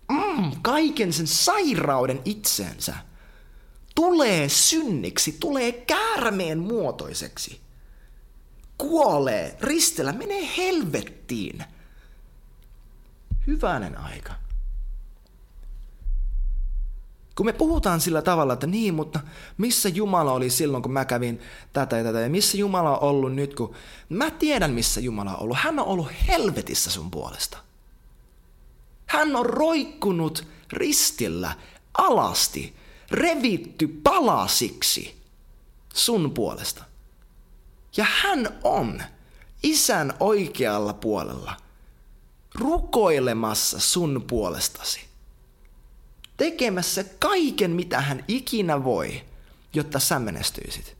mm, 0.09 0.53
kaiken 0.63 1.13
sen 1.13 1.27
sairauden 1.27 2.21
itseensä. 2.25 2.95
Tulee 3.95 4.49
synniksi, 4.49 5.37
tulee 5.41 5.73
käärmeen 5.73 6.59
muotoiseksi. 6.59 7.61
Kuolee, 8.79 9.57
ristellä, 9.61 10.13
menee 10.13 10.49
helvettiin. 10.57 11.65
Hyvänen 13.47 13.99
aika. 13.99 14.35
Kun 17.41 17.47
me 17.47 17.53
puhutaan 17.53 18.01
sillä 18.01 18.23
tavalla, 18.23 18.53
että 18.53 18.67
niin, 18.67 18.95
mutta 18.95 19.21
missä 19.59 19.89
Jumala 19.89 20.33
oli 20.33 20.51
silloin, 20.51 20.83
kun 20.83 20.93
mä 20.93 21.05
kävin 21.05 21.41
tätä 21.73 21.97
ja 21.97 22.05
tätä, 22.05 22.21
ja 22.21 22.31
missä 22.31 22.57
Jumala 22.57 22.99
on 22.99 23.09
ollut 23.09 23.35
nyt, 23.35 23.55
kun 23.55 23.75
mä 24.09 24.31
tiedän, 24.31 24.71
missä 24.71 25.01
Jumala 25.01 25.37
on 25.37 25.43
ollut. 25.43 25.57
Hän 25.61 25.79
on 25.79 25.87
ollut 25.87 26.09
helvetissä 26.29 26.91
sun 26.91 27.11
puolesta. 27.11 27.59
Hän 29.07 29.37
on 29.37 29.47
roikkunut 29.47 30.47
ristillä 30.73 31.53
alasti, 31.99 32.77
revitty 33.11 33.89
palasiksi 33.89 35.23
sun 35.95 36.31
puolesta. 36.31 36.85
Ja 37.97 38.07
hän 38.23 38.59
on 38.65 39.03
isän 39.63 40.15
oikealla 40.21 40.93
puolella 40.93 41.57
rukoilemassa 42.55 43.81
sun 43.81 44.25
puolestasi 44.27 45.10
tekemässä 46.41 47.05
kaiken, 47.19 47.71
mitä 47.71 48.01
hän 48.01 48.25
ikinä 48.29 48.85
voi, 48.85 49.23
jotta 49.75 49.99
sä 49.99 50.19
menestyisit. 50.19 50.97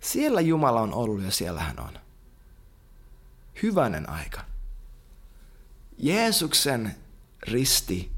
Siellä 0.00 0.40
Jumala 0.40 0.80
on 0.80 0.94
ollut 0.94 1.22
ja 1.22 1.30
siellä 1.30 1.60
hän 1.60 1.80
on. 1.80 1.98
Hyvänen 3.62 4.08
aika. 4.08 4.40
Jeesuksen 5.98 6.94
risti 7.42 8.10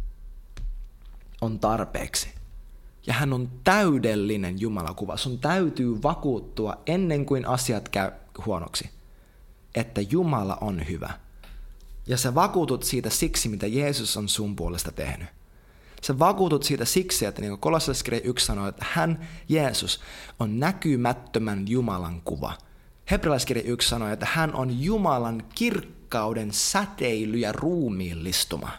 on 1.40 1.58
tarpeeksi. 1.58 2.28
Ja 3.06 3.14
hän 3.14 3.32
on 3.32 3.50
täydellinen 3.64 4.60
Jumalakuva. 4.60 5.16
Sun 5.16 5.38
täytyy 5.38 6.02
vakuuttua 6.02 6.82
ennen 6.86 7.26
kuin 7.26 7.46
asiat 7.46 7.88
käy 7.88 8.10
huonoksi, 8.46 8.90
että 9.74 10.00
Jumala 10.00 10.58
on 10.60 10.88
hyvä. 10.88 11.18
Ja 12.06 12.16
sä 12.16 12.34
vakuutut 12.34 12.82
siitä 12.82 13.10
siksi, 13.10 13.48
mitä 13.48 13.66
Jeesus 13.66 14.16
on 14.16 14.28
sun 14.28 14.56
puolesta 14.56 14.92
tehnyt. 14.92 15.28
Sä 16.04 16.18
vakuutut 16.18 16.62
siitä 16.62 16.84
siksi, 16.84 17.26
että 17.26 17.40
niin 17.42 17.58
kuin 17.58 17.74
1 18.24 18.46
sanoo, 18.46 18.68
että 18.68 18.86
hän, 18.90 19.28
Jeesus, 19.48 20.00
on 20.40 20.60
näkymättömän 20.60 21.68
Jumalan 21.68 22.20
kuva. 22.24 22.58
Hebrealaiskirja 23.10 23.62
1 23.66 23.88
sanoo, 23.88 24.08
että 24.08 24.26
hän 24.30 24.54
on 24.54 24.82
Jumalan 24.82 25.44
kirkkauden 25.54 26.52
säteily 26.52 27.38
ja 27.38 27.52
ruumiillistuma. 27.52 28.70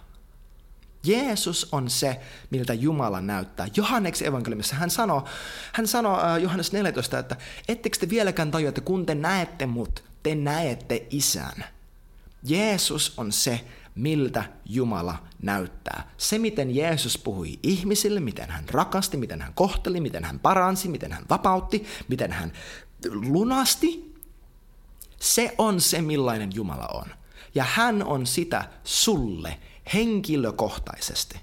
Jeesus 1.04 1.70
on 1.72 1.90
se, 1.90 2.20
miltä 2.50 2.74
Jumala 2.74 3.22
näyttää. 3.22 3.68
Johanneksen 3.76 4.28
evankeliumissa 4.28 4.76
hän 4.76 4.90
sanoo, 4.90 5.28
hän 5.74 5.88
sanoo 5.88 6.18
uh, 6.18 6.42
Johannes 6.42 6.74
14, 6.74 7.20
että 7.20 7.36
ettekö 7.68 7.98
te 8.00 8.10
vieläkään 8.10 8.52
tajua, 8.52 8.70
että 8.70 8.82
kun 8.82 9.06
te 9.06 9.16
näette 9.16 9.66
mut, 9.66 10.04
te 10.24 10.36
näette 10.36 11.08
isän. 11.10 11.66
Jeesus 12.44 13.14
on 13.18 13.32
se, 13.32 13.62
miltä 13.96 14.44
Jumala 14.66 15.24
näyttää. 15.42 16.12
Se, 16.18 16.40
miten 16.40 16.76
Jeesus 16.76 17.18
puhui 17.18 17.60
ihmisille, 17.64 18.20
miten 18.20 18.50
hän 18.50 18.70
rakasti, 18.70 19.18
miten 19.18 19.42
hän 19.42 19.54
kohteli, 19.54 20.00
miten 20.00 20.24
hän 20.24 20.40
paransi, 20.40 20.90
miten 20.90 21.12
hän 21.12 21.26
vapautti, 21.30 21.86
miten 22.08 22.32
hän 22.32 22.54
lunasti, 23.12 24.14
se 25.20 25.56
on 25.58 25.82
se, 25.82 26.02
millainen 26.02 26.50
Jumala 26.54 26.88
on. 26.88 27.06
Ja 27.56 27.64
hän 27.64 28.04
on 28.04 28.28
sitä 28.28 28.70
sulle 28.84 29.60
henkilökohtaisesti. 29.94 31.40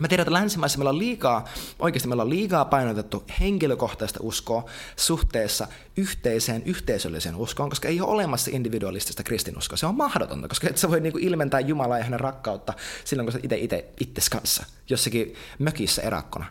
Mä 0.00 0.08
tiedän, 0.08 0.22
että 0.22 0.32
länsimaissa 0.32 0.78
meillä 0.78 0.90
on 0.90 0.98
liikaa, 0.98 1.44
oikeasti 1.78 2.08
meillä 2.08 2.22
on 2.22 2.30
liikaa 2.30 2.64
painotettu 2.64 3.24
henkilökohtaista 3.40 4.18
uskoa 4.22 4.64
suhteessa 4.96 5.68
yhteiseen 5.96 6.62
yhteisölliseen 6.64 7.36
uskoon, 7.36 7.68
koska 7.68 7.88
ei 7.88 8.00
ole 8.00 8.10
olemassa 8.10 8.50
individualistista 8.54 9.22
kristinuskoa. 9.22 9.76
Se 9.76 9.86
on 9.86 9.96
mahdotonta, 9.96 10.48
koska 10.48 10.68
et 10.70 10.78
sä 10.78 10.90
voi 10.90 11.00
niinku 11.00 11.18
ilmentää 11.18 11.60
Jumalaa 11.60 11.98
ja 11.98 12.04
hänen 12.04 12.20
rakkautta 12.20 12.72
silloin, 13.04 13.26
kun 13.26 13.32
sä 13.32 13.38
itse 13.42 13.56
itse 13.56 13.88
itses 14.00 14.30
kanssa, 14.30 14.64
jossakin 14.88 15.34
mökissä 15.58 16.02
erakkona. 16.02 16.46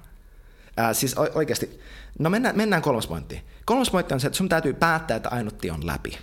Ää, 0.77 0.93
siis 0.93 1.15
oikeasti, 1.17 1.79
no 2.19 2.29
mennään, 2.29 2.57
mennään 2.57 2.81
kolmas 2.81 3.07
pointtiin. 3.07 3.41
Kolmas 3.65 3.89
pointti 3.89 4.13
on 4.13 4.19
se, 4.19 4.27
että 4.27 4.37
sun 4.37 4.49
täytyy 4.49 4.73
päättää, 4.73 5.17
että 5.17 5.29
ainut 5.29 5.57
tie 5.57 5.71
on 5.71 5.87
läpi. 5.87 6.17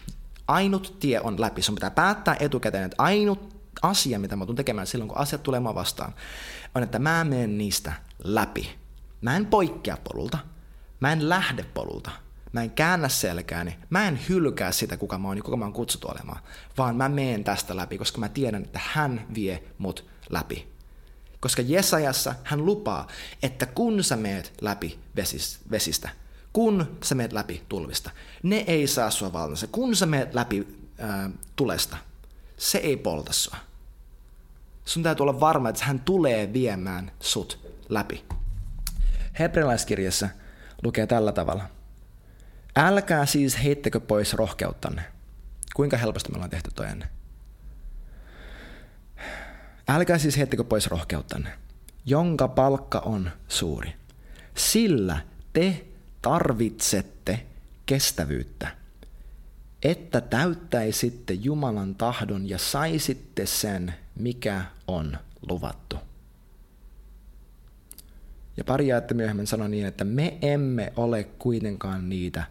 Ainut 0.49 0.97
tie 1.01 1.21
on 1.21 1.41
läpi. 1.41 1.63
Sun 1.63 1.75
pitää 1.75 1.91
päättää 1.91 2.37
etukäteen, 2.41 2.85
että 2.85 3.03
ainut 3.03 3.54
asia, 3.83 4.19
mitä 4.19 4.37
mä 4.37 4.47
tulen 4.47 4.57
tekemään 4.57 4.87
silloin, 4.87 5.09
kun 5.09 5.19
asiat 5.19 5.43
tulee 5.43 5.65
vastaan, 5.65 6.15
on, 6.75 6.83
että 6.83 6.99
mä 6.99 7.25
menen 7.25 7.59
niistä 7.59 7.93
läpi. 8.25 8.71
Mä 9.21 9.37
en 9.37 9.47
poikkea 9.47 9.97
polulta. 10.05 10.39
Mä 11.01 11.13
en 11.13 11.29
lähde 11.29 11.63
polulta. 11.63 12.11
Mä 12.53 12.63
en 12.63 12.71
käännä 12.71 13.09
selkääni. 13.09 13.79
Mä 13.91 14.09
en 14.09 14.21
hylkää 14.29 14.73
sitä, 14.73 14.97
kuka 14.97 15.19
mä 15.19 15.29
oon 15.29 15.37
ja 15.37 15.43
kuka 15.43 15.57
mä 15.57 15.65
oon 15.65 15.73
kutsuttu 15.73 16.09
olemaan. 16.09 16.43
Vaan 16.79 16.97
mä 16.97 17.09
menen 17.09 17.45
tästä 17.45 17.77
läpi, 17.77 17.99
koska 17.99 18.19
mä 18.19 18.29
tiedän, 18.29 18.63
että 18.63 18.81
hän 18.83 19.27
vie 19.35 19.63
mut 19.79 20.05
läpi. 20.31 20.69
Koska 21.41 21.63
Jesajassa 21.63 22.35
hän 22.45 22.67
lupaa, 22.67 23.07
että 23.43 23.67
kun 23.67 24.05
sä 24.05 24.17
meet 24.17 24.53
läpi 24.61 24.99
vesistä, 25.71 26.09
kun 26.53 26.99
sä 27.03 27.15
meet 27.15 27.33
läpi 27.33 27.63
tulvista, 27.69 28.11
ne 28.43 28.65
ei 28.67 28.87
saa 28.87 29.11
sua 29.11 29.33
valtansa. 29.33 29.67
Kun 29.67 29.97
sä 29.97 30.07
meet 30.07 30.35
läpi 30.35 30.69
ää, 30.99 31.31
tulesta, 31.57 31.97
se 32.57 32.79
ei 32.79 32.97
polta 32.97 33.33
sua. 33.33 33.57
Sun 34.85 35.03
täytyy 35.03 35.25
olla 35.25 35.41
varma, 35.41 35.69
että 35.69 35.85
hän 35.85 36.01
tulee 36.01 36.53
viemään 36.53 37.13
sut 37.21 37.59
läpi. 37.89 38.25
Hebrealaiskirjassa 39.39 40.29
lukee 40.83 41.07
tällä 41.07 41.33
tavalla. 41.33 41.65
Älkää 42.77 43.27
siis 43.27 43.65
heittekö 43.65 44.01
pois 44.01 44.35
rohkeuttanne. 44.35 45.05
Kuinka 45.75 45.97
helposti 45.97 46.31
me 46.31 46.35
ollaan 46.35 46.51
tehty 46.51 46.71
toi 46.75 46.87
ennen? 46.87 47.09
Älkää 49.89 50.19
siis 50.19 50.37
heittekö 50.37 50.65
pois 50.65 50.87
rohkeuttanne, 50.87 51.59
jonka 52.07 52.49
palkka 52.49 52.99
on 52.99 53.31
suuri. 53.49 53.95
Sillä 54.57 55.21
te 55.53 55.87
tarvitsette 56.23 57.47
kestävyyttä 57.87 58.77
että 59.85 60.21
täyttäisitte 60.21 61.33
Jumalan 61.33 61.95
tahdon 61.95 62.49
ja 62.49 62.59
saisitte 62.59 63.47
sen, 63.47 63.95
mikä 64.19 64.65
on 64.89 65.19
luvattu. 65.49 65.97
Ja 68.57 68.65
pari 68.65 68.89
jaetta 68.89 69.15
myöhemmin 69.15 69.47
sanoi 69.47 69.69
niin, 69.69 69.87
että 69.87 70.05
me 70.05 70.39
emme 70.43 70.93
ole 70.97 71.25
kuitenkaan 71.25 72.09
niitä, 72.09 72.45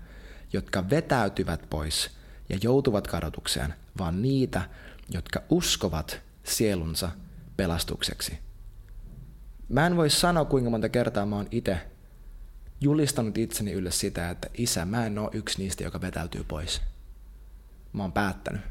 jotka 0.53 0.89
vetäytyvät 0.89 1.69
pois 1.69 2.09
ja 2.49 2.57
joutuvat 2.61 3.07
kadotukseen, 3.07 3.73
vaan 3.97 4.21
niitä, 4.21 4.61
jotka 5.09 5.41
uskovat 5.49 6.21
sielunsa 6.43 7.11
pelastukseksi. 7.57 8.39
Mä 9.69 9.87
en 9.87 9.97
voi 9.97 10.09
sanoa, 10.09 10.45
kuinka 10.45 10.69
monta 10.69 10.89
kertaa 10.89 11.25
mä 11.25 11.35
oon 11.35 11.47
itse 11.51 11.77
julistanut 12.81 13.37
itseni 13.37 13.71
ylle 13.71 13.91
sitä, 13.91 14.29
että 14.29 14.49
isä, 14.57 14.85
mä 14.85 15.05
en 15.05 15.19
ole 15.19 15.29
yksi 15.33 15.63
niistä, 15.63 15.83
joka 15.83 16.01
vetäytyy 16.01 16.43
pois. 16.43 16.81
Mä 17.93 18.03
oon 18.03 18.11
päättänyt. 18.11 18.61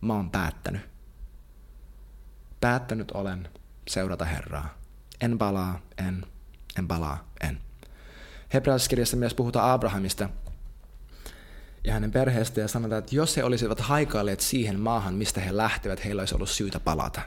Mä 0.00 0.14
oon 0.14 0.30
päättänyt. 0.30 0.82
Päättänyt 2.60 3.10
olen 3.10 3.48
seurata 3.88 4.24
Herraa. 4.24 4.78
En 5.20 5.38
palaa, 5.38 5.80
en, 5.98 6.26
en 6.78 6.88
palaa, 6.88 7.32
en. 7.40 7.60
Hebrealaiskirjassa 8.54 9.16
myös 9.16 9.34
puhutaan 9.34 9.70
Abrahamista 9.70 10.28
ja 11.84 11.92
hänen 11.92 12.10
perheestä 12.10 12.60
ja 12.60 12.68
sanotaan, 12.68 12.98
että 12.98 13.14
jos 13.14 13.36
he 13.36 13.44
olisivat 13.44 13.80
haikailleet 13.80 14.40
siihen 14.40 14.80
maahan, 14.80 15.14
mistä 15.14 15.40
he 15.40 15.56
lähtevät, 15.56 16.04
heillä 16.04 16.20
olisi 16.20 16.34
ollut 16.34 16.50
syytä 16.50 16.80
palata. 16.80 17.20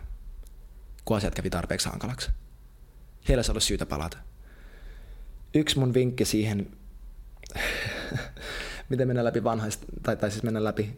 Kun 1.05 1.17
asiat 1.17 1.35
kävi 1.35 1.49
tarpeeksi 1.49 1.89
hankalaksi. 1.89 2.31
Heillä 3.27 3.39
olisi 3.39 3.51
ollut 3.51 3.63
syytä 3.63 3.85
palata. 3.85 4.17
Yksi 5.53 5.79
mun 5.79 5.93
vinkki 5.93 6.25
siihen 6.25 6.77
miten 8.89 9.07
mennä 9.07 9.23
läpi 9.23 9.43
vanhaista, 9.43 9.85
tai, 10.03 10.17
tai 10.17 10.31
siis 10.31 10.43
mennä 10.43 10.63
läpi 10.63 10.97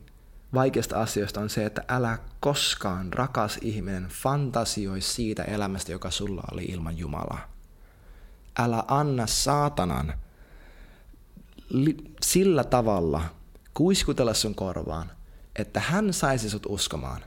vaikeista 0.53 1.01
asioista 1.01 1.41
on 1.41 1.49
se, 1.49 1.65
että 1.65 1.83
älä 1.87 2.17
koskaan, 2.39 3.13
rakas 3.13 3.57
ihminen, 3.61 4.07
fantasioi 4.09 5.01
siitä 5.01 5.43
elämästä, 5.43 5.91
joka 5.91 6.11
sulla 6.11 6.43
oli 6.51 6.63
ilman 6.63 6.97
Jumalaa. 6.97 7.51
Älä 8.59 8.83
anna 8.87 9.27
saatanan 9.27 10.13
li- 11.69 12.13
sillä 12.21 12.63
tavalla 12.63 13.21
kuiskutella 13.73 14.33
sun 14.33 14.55
korvaan, 14.55 15.11
että 15.55 15.79
hän 15.79 16.13
saisi 16.13 16.49
sut 16.49 16.65
uskomaan, 16.69 17.21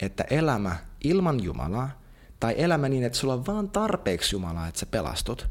että 0.00 0.24
elämä 0.30 0.76
ilman 1.04 1.44
Jumalaa 1.44 1.90
tai 2.40 2.54
elämä 2.58 2.88
niin, 2.88 3.04
että 3.04 3.18
sulla 3.18 3.34
on 3.34 3.46
vaan 3.46 3.70
tarpeeksi 3.70 4.36
Jumalaa, 4.36 4.68
että 4.68 4.80
sä 4.80 4.86
pelastut, 4.86 5.48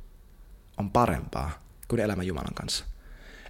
on 0.78 0.92
parempaa 0.92 1.52
kuin 1.88 2.00
elämä 2.00 2.24
Jumalan 2.24 2.54
kanssa. 2.54 2.86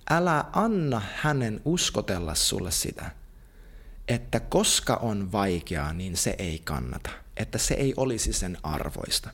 Älä 0.10 0.46
anna 0.54 1.02
hänen 1.16 1.62
uskotella 1.66 2.36
sulle 2.36 2.72
sitä, 2.72 3.12
että 4.08 4.40
koska 4.40 4.96
on 4.96 5.32
vaikeaa, 5.32 5.94
niin 5.94 6.18
se 6.18 6.36
ei 6.38 6.60
kannata. 6.60 7.10
Että 7.38 7.58
se 7.58 7.74
ei 7.74 7.94
olisi 7.98 8.34
sen 8.34 8.58
arvoista. 8.64 9.30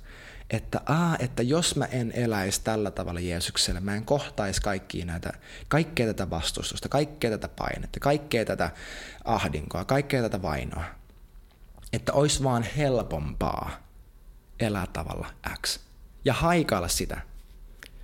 Että, 0.50 0.82
aa, 0.86 1.16
että 1.20 1.44
jos 1.44 1.76
mä 1.76 1.86
en 1.86 2.12
eläisi 2.12 2.62
tällä 2.64 2.92
tavalla 2.92 3.20
Jeesukselle, 3.20 3.80
mä 3.80 3.96
en 3.96 4.06
kohtaisi 4.06 4.62
kaikkia 4.62 5.06
näitä, 5.06 5.34
kaikkea 5.68 6.08
tätä 6.08 6.30
vastustusta, 6.30 6.90
kaikkea 6.90 7.30
tätä 7.30 7.50
painetta, 7.50 8.00
kaikkea 8.00 8.46
tätä 8.46 8.72
ahdinkoa, 9.26 9.86
kaikkea 9.86 10.22
tätä 10.22 10.42
vainoa. 10.42 10.84
Että 11.94 12.14
olisi 12.14 12.44
vaan 12.44 12.64
helpompaa 12.64 13.72
elää 14.60 14.88
tavalla 14.94 15.28
X. 15.62 15.80
Ja 16.26 16.34
haikailla 16.34 16.88
sitä, 16.88 17.22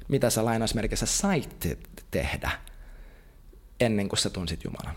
mitä 0.07 0.29
sä 0.29 0.45
lainausmerkissä 0.45 1.05
sait 1.05 1.59
tehdä 2.11 2.51
ennen 3.79 4.09
kuin 4.09 4.19
sä 4.19 4.29
tunsit 4.29 4.63
Jumalan. 4.63 4.95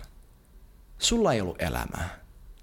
Sulla 0.99 1.33
ei 1.33 1.41
ollut 1.41 1.63
elämää. 1.63 2.19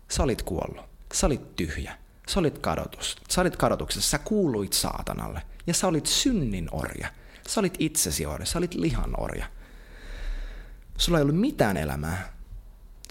Sä 0.10 0.24
olit 0.24 0.42
kuollut. 0.42 0.86
Sä 1.14 1.26
olit 1.26 1.56
tyhjä. 1.56 1.98
Sä 2.28 2.40
olit 2.40 2.60
kadotus. 2.60 3.16
Sä 3.30 3.42
olit 3.42 3.56
kadotuksessa. 3.56 4.10
Sä 4.10 4.20
kuuluit 4.20 4.74
saatanalle. 4.74 5.42
Ja 5.68 5.74
sä 5.74 5.88
olit 5.88 6.06
synnin 6.06 6.70
orja. 6.72 7.08
Sä 7.48 7.60
olit 7.60 7.76
itsesi 7.80 8.26
orja. 8.26 8.46
Sä 8.46 8.58
olit 8.58 8.74
lihan 8.74 9.22
orja. 9.22 9.46
Sulla 10.98 11.18
ei 11.18 11.22
ollut 11.22 11.40
mitään 11.40 11.78
elämää. 11.78 12.34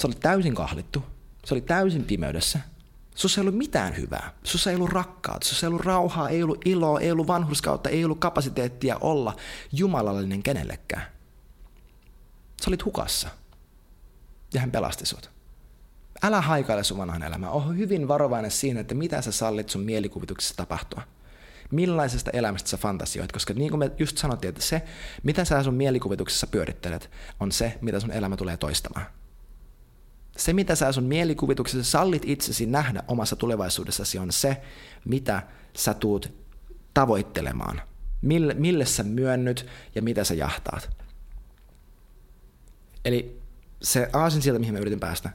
Sä 0.01 0.09
olit 0.09 0.21
täysin 0.21 0.55
kahlittu. 0.55 1.05
Sä 1.45 1.55
olit 1.55 1.67
täysin 1.67 2.05
pimeydessä. 2.05 2.61
Sussa 3.15 3.41
ei 3.41 3.43
ollut 3.43 3.59
mitään 3.59 3.97
hyvää. 3.97 4.33
Sussa 4.45 4.71
ei 4.71 4.77
ollut 4.77 4.91
rakkautta, 4.91 5.49
sussa 5.49 5.67
ei 5.67 5.69
ollut 5.69 5.85
rauhaa, 5.85 6.29
ei 6.29 6.43
ollut 6.43 6.67
iloa, 6.67 7.01
ei 7.01 7.13
ollut 7.13 7.27
vanhurskautta, 7.27 7.91
ei 7.91 8.05
ollut 8.05 8.19
kapasiteettia 8.19 8.97
olla 9.01 9.37
jumalallinen 9.73 10.43
kenellekään. 10.43 11.14
Sä 12.63 12.71
olit 12.71 12.85
hukassa. 12.85 13.29
Ja 14.55 14.61
hän 14.61 14.71
pelasti 14.71 15.07
sut. 15.07 15.31
Älä 16.23 16.41
haikaile 16.41 16.85
sun 16.85 16.99
vanhan 16.99 17.23
elämää. 17.23 17.51
Ole 17.51 17.77
hyvin 17.77 18.09
varovainen 18.09 18.51
siinä, 18.51 18.81
että 18.81 18.95
mitä 18.95 19.23
sä 19.23 19.33
sallit 19.33 19.69
sun 19.69 19.83
mielikuvituksessa 19.83 20.57
tapahtua. 20.57 21.03
Millaisesta 21.71 22.31
elämästä 22.31 22.69
sä 22.69 22.77
fantasioit, 22.77 23.33
koska 23.33 23.55
niin 23.55 23.71
kuin 23.71 23.79
me 23.79 23.91
just 23.99 24.19
sanottiin, 24.19 24.49
että 24.49 24.63
se, 24.63 24.83
mitä 25.23 25.45
sä 25.45 25.63
sun 25.63 25.75
mielikuvituksessa 25.75 26.47
pyörittelet, 26.47 27.11
on 27.41 27.53
se, 27.53 27.79
mitä 27.81 28.01
sun 28.01 28.11
elämä 28.11 28.37
tulee 28.37 28.57
toistamaan. 28.57 29.07
Se, 30.37 30.53
mitä 30.53 30.75
sä 30.75 30.93
sun 30.93 31.05
mielikuvituksessa 31.05 31.91
sallit 31.91 32.23
itsesi 32.27 32.67
nähdä 32.67 33.03
omassa 33.09 33.37
tulevaisuudessasi, 33.37 34.19
on 34.19 34.33
se, 34.33 34.63
mitä 35.05 35.43
sä 35.77 35.95
tuut 35.95 36.33
tavoittelemaan. 36.95 37.83
Mille, 38.23 38.55
mille 38.55 38.87
sä 38.87 39.03
myönnyt 39.03 39.67
ja 39.95 40.03
mitä 40.03 40.25
sä 40.25 40.35
jahtaat. 40.35 41.04
Eli 43.05 43.41
se 43.83 44.11
aasin 44.13 44.43
sieltä, 44.43 44.59
mihin 44.59 44.75
mä 44.75 44.81
yritin 44.81 45.01
päästä, 45.01 45.31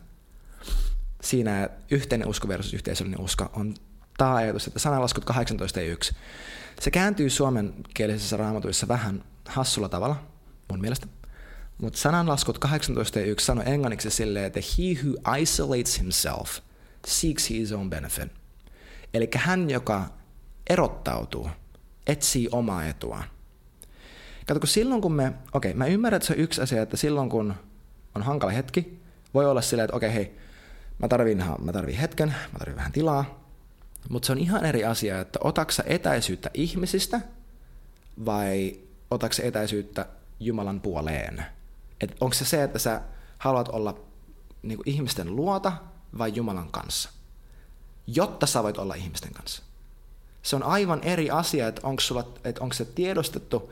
siinä 1.21 1.69
yhteinen 1.91 2.27
usko 2.27 2.47
versus 2.47 2.73
yhteisöllinen 2.73 3.19
usko 3.19 3.49
on 3.53 3.75
tämä 4.17 4.36
ajatus, 4.36 4.67
että 4.67 4.79
sananlaskut 4.79 5.25
18 5.25 5.79
ja 5.79 5.91
1. 5.91 6.15
Se 6.82 6.91
kääntyy 6.91 7.29
suomenkielisessä 7.29 8.38
raamatuissa 8.38 8.88
vähän 8.88 9.23
hassulla 9.45 9.89
tavalla, 9.89 10.23
mun 10.69 10.82
mielestä. 10.82 11.08
Mutta 11.77 11.99
sananlaskut 11.99 12.58
18 12.58 13.19
ja 13.19 13.25
1 13.25 13.45
sanoi 13.45 13.63
englanniksi 13.67 14.10
silleen, 14.10 14.45
että 14.45 14.60
he 14.60 14.84
who 15.03 15.38
isolates 15.38 15.99
himself 15.99 16.60
seeks 17.08 17.49
his 17.49 17.71
own 17.71 17.89
benefit. 17.89 18.32
Eli 19.13 19.29
hän, 19.36 19.69
joka 19.69 20.10
erottautuu, 20.69 21.49
etsii 22.08 22.49
omaa 22.51 22.86
etuaan. 22.86 23.23
Kato, 24.50 24.60
kun 24.60 24.68
silloin 24.68 25.02
kun 25.02 25.14
me, 25.14 25.34
okei, 25.54 25.72
okay, 25.72 25.78
mä 25.78 25.86
ymmärrän, 25.86 26.18
että 26.18 26.28
se 26.28 26.34
on 26.34 26.40
yksi 26.40 26.62
asia, 26.62 26.82
että 26.82 26.98
silloin 26.98 27.30
kun 27.30 27.56
on 28.16 28.24
hankala 28.24 28.52
hetki, 28.52 29.00
voi 29.34 29.46
olla 29.46 29.62
silleen, 29.62 29.86
että 29.86 29.98
okei, 29.98 30.10
okay, 30.10 30.16
hei, 30.16 30.38
mä 31.00 31.08
tarviin, 31.08 31.44
mä 31.60 31.72
tarviin 31.72 31.98
hetken, 31.98 32.30
mä 32.30 32.60
tarviin 32.60 32.78
vähän 32.78 32.92
tilaa, 32.92 33.44
Mutta 34.10 34.26
se 34.26 34.32
on 34.32 34.38
ihan 34.38 34.66
eri 34.66 34.86
asia, 34.86 35.20
että 35.20 35.40
otaksa 35.44 35.84
etäisyyttä 35.86 36.50
ihmisistä 36.54 37.22
vai 38.26 38.80
otaksa 39.12 39.44
etäisyyttä 39.44 40.06
Jumalan 40.40 40.82
puoleen. 40.82 41.46
Et 42.02 42.16
onko 42.22 42.34
se 42.34 42.46
se, 42.46 42.64
että 42.64 42.80
sä 42.80 43.02
haluat 43.38 43.68
olla 43.68 44.00
niinku 44.62 44.84
ihmisten 44.86 45.36
luota 45.36 45.74
vai 46.18 46.32
Jumalan 46.36 46.72
kanssa, 46.72 47.10
jotta 48.08 48.46
sä 48.46 48.64
voit 48.64 48.78
olla 48.78 48.96
ihmisten 48.96 49.34
kanssa. 49.34 49.64
Se 50.42 50.56
on 50.56 50.64
aivan 50.64 51.04
eri 51.04 51.32
asia, 51.32 51.68
että 51.68 51.82
onko, 51.88 52.00
sulla, 52.02 52.34
että 52.44 52.64
onko 52.64 52.74
se 52.74 52.86
tiedostettu, 52.86 53.72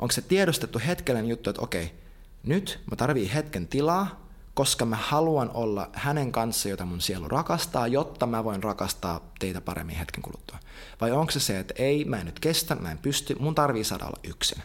onko 0.00 0.12
se 0.12 0.22
tiedostettu 0.22 0.80
hetkellinen 0.86 1.30
juttu, 1.30 1.50
että 1.50 1.62
okei, 1.62 1.94
nyt 2.42 2.80
mä 2.90 2.96
tarvii 2.96 3.34
hetken 3.34 3.66
tilaa, 3.66 4.26
koska 4.54 4.84
mä 4.84 4.96
haluan 4.96 5.50
olla 5.54 5.90
hänen 5.92 6.32
kanssa, 6.32 6.68
jota 6.68 6.84
mun 6.84 7.00
sielu 7.00 7.28
rakastaa, 7.28 7.86
jotta 7.86 8.26
mä 8.26 8.44
voin 8.44 8.62
rakastaa 8.62 9.32
teitä 9.38 9.60
paremmin 9.60 9.96
hetken 9.96 10.22
kuluttua. 10.22 10.58
Vai 11.00 11.10
onko 11.10 11.32
se 11.32 11.40
se, 11.40 11.58
että 11.58 11.74
ei, 11.76 12.04
mä 12.04 12.16
en 12.16 12.26
nyt 12.26 12.40
kestä, 12.40 12.74
mä 12.74 12.90
en 12.90 12.98
pysty, 12.98 13.36
mun 13.38 13.54
tarvii 13.54 13.84
saada 13.84 14.04
olla 14.04 14.20
yksin. 14.24 14.62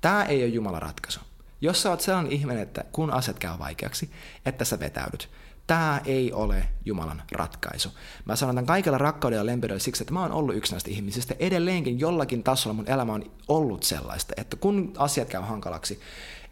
Tämä 0.00 0.24
ei 0.24 0.42
ole 0.42 0.48
Jumalan 0.48 0.82
ratkaisu. 0.82 1.20
Jos 1.60 1.82
sä 1.82 1.90
oot 1.90 2.00
sellainen 2.00 2.32
ihminen, 2.32 2.62
että 2.62 2.84
kun 2.92 3.10
asiat 3.10 3.38
käy 3.38 3.58
vaikeaksi, 3.58 4.10
että 4.46 4.64
sä 4.64 4.80
vetäydyt, 4.80 5.28
Tämä 5.66 6.00
ei 6.04 6.32
ole 6.32 6.68
Jumalan 6.84 7.22
ratkaisu. 7.32 7.88
Mä 8.24 8.36
sanon 8.36 8.54
tämän 8.54 8.66
kaikella 8.66 8.98
rakkaudella 8.98 9.40
ja 9.40 9.46
lempeydellä 9.46 9.80
siksi, 9.80 10.02
että 10.02 10.14
mä 10.14 10.22
oon 10.22 10.32
ollut 10.32 10.56
yksi 10.56 10.72
näistä 10.72 10.90
ihmisistä. 10.90 11.34
Edelleenkin 11.38 12.00
jollakin 12.00 12.42
tasolla 12.42 12.74
mun 12.74 12.88
elämä 12.88 13.12
on 13.12 13.30
ollut 13.48 13.82
sellaista, 13.82 14.34
että 14.36 14.56
kun 14.56 14.92
asiat 14.98 15.28
käy 15.28 15.42
hankalaksi, 15.42 16.00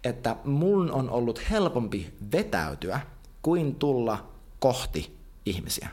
että 0.04 0.36
mun 0.44 0.90
on 0.90 1.10
ollut 1.10 1.50
helpompi 1.50 2.14
vetäytyä 2.32 3.00
kuin 3.42 3.74
tulla 3.74 4.28
kohti 4.58 5.16
ihmisiä. 5.46 5.88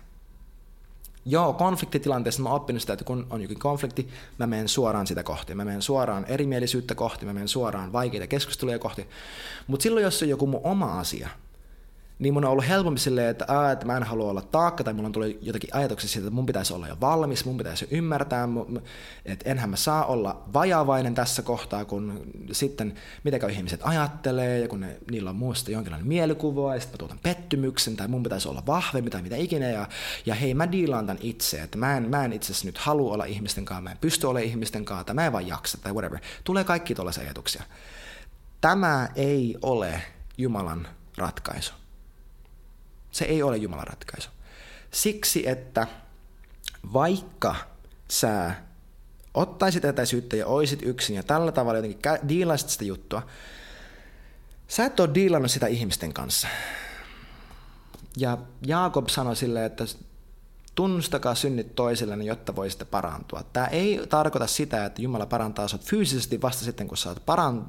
Joo, 1.25 1.53
konfliktitilanteessa 1.53 2.41
mä 2.41 2.49
oon 2.49 2.55
oppinut 2.55 2.81
sitä, 2.81 2.93
että 2.93 3.05
kun 3.05 3.27
on 3.29 3.41
jokin 3.41 3.59
konflikti, 3.59 4.09
mä 4.37 4.47
menen 4.47 4.67
suoraan 4.67 5.07
sitä 5.07 5.23
kohti. 5.23 5.55
Mä 5.55 5.65
menen 5.65 5.81
suoraan 5.81 6.25
erimielisyyttä 6.25 6.95
kohti, 6.95 7.25
mä 7.25 7.33
menen 7.33 7.47
suoraan 7.47 7.93
vaikeita 7.93 8.27
keskusteluja 8.27 8.79
kohti. 8.79 9.07
Mutta 9.67 9.83
silloin, 9.83 10.03
jos 10.03 10.21
on 10.21 10.29
joku 10.29 10.47
mun 10.47 10.61
oma 10.63 10.99
asia, 10.99 11.29
niin 12.19 12.33
mun 12.33 12.45
on 12.45 12.51
ollut 12.51 12.67
helpompi 12.67 12.99
silleen, 12.99 13.29
että, 13.29 13.45
ää, 13.47 13.71
että 13.71 13.85
mä 13.85 13.97
en 13.97 14.03
halua 14.03 14.29
olla 14.29 14.41
taakka, 14.41 14.83
tai 14.83 14.93
mulla 14.93 15.07
on 15.07 15.11
tullut 15.11 15.37
jotakin 15.41 15.75
ajatuksia 15.75 16.09
siitä, 16.09 16.27
että 16.27 16.35
mun 16.35 16.45
pitäisi 16.45 16.73
olla 16.73 16.87
jo 16.87 16.97
valmis, 17.01 17.45
mun 17.45 17.57
pitäisi 17.57 17.87
ymmärtää, 17.91 18.49
että 19.25 19.51
enhän 19.51 19.69
mä 19.69 19.75
saa 19.75 20.05
olla 20.05 20.43
vajavainen 20.53 21.15
tässä 21.15 21.41
kohtaa, 21.41 21.85
kun 21.85 22.21
sitten 22.51 22.93
mitä 23.23 23.47
ihmiset 23.47 23.79
ajattelee, 23.83 24.59
ja 24.59 24.67
kun 24.67 24.79
ne, 24.79 24.97
niillä 25.11 25.29
on 25.29 25.35
muusta 25.35 25.71
jonkinlainen 25.71 26.07
mielikuva, 26.07 26.73
ja 26.73 26.79
sitten 26.79 26.95
mä 26.95 26.99
tuotan 26.99 27.19
pettymyksen, 27.23 27.97
tai 27.97 28.07
mun 28.07 28.23
pitäisi 28.23 28.47
olla 28.47 28.63
vahvempi, 28.67 29.09
tai 29.09 29.21
mitä 29.21 29.35
ikinä, 29.35 29.69
ja, 29.69 29.87
ja 30.25 30.35
hei, 30.35 30.53
mä 30.53 30.71
diilaan 30.71 31.07
tämän 31.07 31.23
itse, 31.23 31.61
että 31.61 31.77
mä 31.77 31.97
en, 31.97 32.09
mä 32.09 32.25
en 32.25 32.33
itse 32.33 32.45
asiassa 32.51 32.65
nyt 32.65 32.77
halua 32.77 33.13
olla 33.13 33.25
ihmisten 33.25 33.65
kanssa, 33.65 33.81
mä 33.81 33.91
en 33.91 33.97
pysty 33.97 34.27
olemaan 34.27 34.49
ihmisten 34.49 34.85
kanssa, 34.85 35.03
tai 35.03 35.15
mä 35.15 35.25
en 35.25 35.31
vaan 35.31 35.47
jaksa, 35.47 35.77
tai 35.81 35.93
whatever. 35.93 36.19
Tulee 36.43 36.63
kaikki 36.63 36.95
tuollaisia 36.95 37.23
ajatuksia. 37.23 37.63
Tämä 38.61 39.09
ei 39.15 39.57
ole 39.61 40.01
Jumalan 40.37 40.87
ratkaisu. 41.17 41.73
Se 43.11 43.25
ei 43.25 43.43
ole 43.43 43.57
Jumalan 43.57 43.87
ratkaisu. 43.87 44.29
Siksi, 44.91 45.49
että 45.49 45.87
vaikka 46.93 47.55
sä 48.09 48.51
ottaisit 49.33 49.85
etäisyyttä 49.85 50.35
ja 50.35 50.47
oisit 50.47 50.79
yksin 50.83 51.15
ja 51.15 51.23
tällä 51.23 51.51
tavalla 51.51 51.77
jotenkin 51.77 52.29
diilaisit 52.29 52.69
sitä 52.69 52.85
juttua, 52.85 53.27
sä 54.67 54.85
et 54.85 54.99
ole 54.99 55.09
diilannut 55.13 55.51
sitä 55.51 55.67
ihmisten 55.67 56.13
kanssa. 56.13 56.47
Ja 58.17 58.37
Jaakob 58.67 59.07
sanoi 59.07 59.35
silleen, 59.35 59.65
että 59.65 59.83
tunnustakaa 60.75 61.35
synnit 61.35 61.75
toisillenne, 61.75 62.25
jotta 62.25 62.55
voisitte 62.55 62.85
parantua. 62.85 63.43
Tämä 63.53 63.67
ei 63.67 64.01
tarkoita 64.09 64.47
sitä, 64.47 64.85
että 64.85 65.01
Jumala 65.01 65.25
parantaa 65.25 65.67
sinut 65.67 65.85
fyysisesti 65.85 66.41
vasta 66.41 66.65
sitten, 66.65 66.87
kun 66.87 66.97
sä 66.97 67.09
oot, 67.09 67.25
paran, 67.25 67.67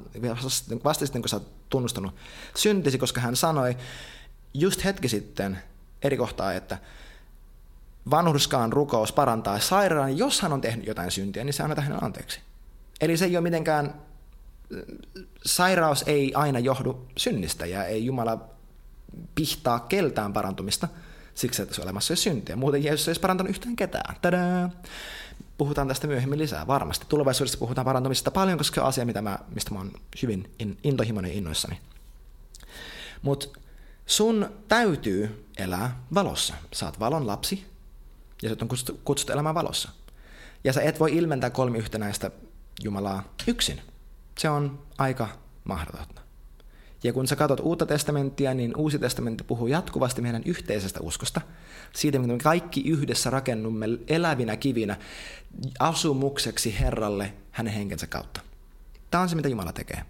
vasta 0.85 1.07
sitten, 1.07 1.23
kun 1.23 1.29
sä 1.29 1.37
oot 1.37 1.69
tunnustanut 1.71 2.15
syntisi, 2.57 2.99
koska 2.99 3.21
hän 3.21 3.37
sanoi, 3.37 3.77
just 4.55 4.85
hetki 4.85 5.09
sitten 5.09 5.59
eri 6.03 6.17
kohtaa, 6.17 6.53
että 6.53 6.79
vanhurskaan 8.11 8.73
rukous 8.73 9.13
parantaa 9.13 9.61
sairaan, 9.61 10.19
jos 10.19 10.41
hän 10.41 10.53
on 10.53 10.61
tehnyt 10.61 10.87
jotain 10.87 11.11
syntiä, 11.11 11.45
niin 11.45 11.53
se 11.53 11.63
annetaan 11.63 11.87
hänelle 11.87 12.05
anteeksi. 12.05 12.41
Eli 13.01 13.17
se 13.17 13.25
ei 13.25 13.37
ole 13.37 13.43
mitenkään, 13.43 13.95
sairaus 15.47 16.05
ei 16.07 16.35
aina 16.35 16.59
johdu 16.59 17.07
synnistä 17.17 17.67
ja 17.67 17.85
ei 17.85 18.07
Jumala 18.07 18.39
pihtaa 19.35 19.81
keltään 19.81 20.33
parantumista 20.33 20.89
siksi, 21.35 21.63
että 21.63 21.75
se 21.75 21.81
on 21.81 21.87
olemassa 21.87 22.13
jo 22.13 22.17
syntiä. 22.17 22.57
Muuten 22.57 22.85
Jeesus 22.85 23.09
ei 23.09 23.11
olisi 23.11 23.21
parantanut 23.21 23.51
yhtään 23.51 23.77
ketään. 23.77 24.17
Tadaa! 24.23 24.71
Puhutaan 25.59 25.89
tästä 25.89 26.07
myöhemmin 26.07 26.39
lisää 26.39 26.67
varmasti. 26.67 27.07
Tulevaisuudessa 27.09 27.59
puhutaan 27.59 27.85
parantumisesta 27.85 28.31
paljon, 28.31 28.59
koska 28.59 28.75
se 28.75 28.81
on 28.81 28.87
asia, 28.87 29.07
mitä 29.07 29.23
mä, 29.23 29.39
mistä 29.55 29.71
mä 29.71 29.79
oon 29.79 29.93
hyvin 30.23 30.51
intohimoinen 30.85 31.33
innoissani. 31.33 31.79
Mutta 33.23 33.49
Sun 34.09 34.51
täytyy 34.69 35.47
elää 35.59 36.03
valossa. 36.15 36.55
Saat 36.73 37.01
valon 37.01 37.27
lapsi 37.27 37.67
ja 38.43 38.49
sut 38.49 38.63
on 38.63 38.69
kutsuttu 39.05 39.33
elämään 39.33 39.55
valossa. 39.55 39.89
Ja 40.65 40.73
sä 40.73 40.83
et 40.83 41.01
voi 41.01 41.17
ilmentää 41.17 41.51
kolmi 41.51 41.79
yhtenäistä 41.79 42.31
Jumalaa 42.83 43.35
yksin. 43.47 43.81
Se 44.39 44.49
on 44.49 44.79
aika 44.99 45.29
mahdotonta. 45.65 46.23
Ja 47.05 47.13
kun 47.13 47.29
sä 47.29 47.37
katsot 47.37 47.61
uutta 47.61 47.87
testamenttia, 47.87 48.55
niin 48.55 48.77
uusi 48.77 48.99
testamentti 48.99 49.45
puhuu 49.45 49.67
jatkuvasti 49.67 50.23
meidän 50.23 50.43
yhteisestä 50.45 51.01
uskosta. 51.03 51.41
Siitä, 51.93 52.19
miten 52.19 52.37
me 52.37 52.43
kaikki 52.43 52.89
yhdessä 52.89 53.31
rakennumme 53.31 53.87
elävinä 54.07 54.57
kivinä 54.57 54.97
asumukseksi 55.79 56.81
Herralle 56.81 57.35
hänen 57.51 57.73
henkensä 57.73 58.07
kautta. 58.07 58.41
Tämä 59.11 59.23
on 59.23 59.29
se, 59.29 59.37
mitä 59.37 59.49
Jumala 59.49 59.73
tekee. 59.73 60.05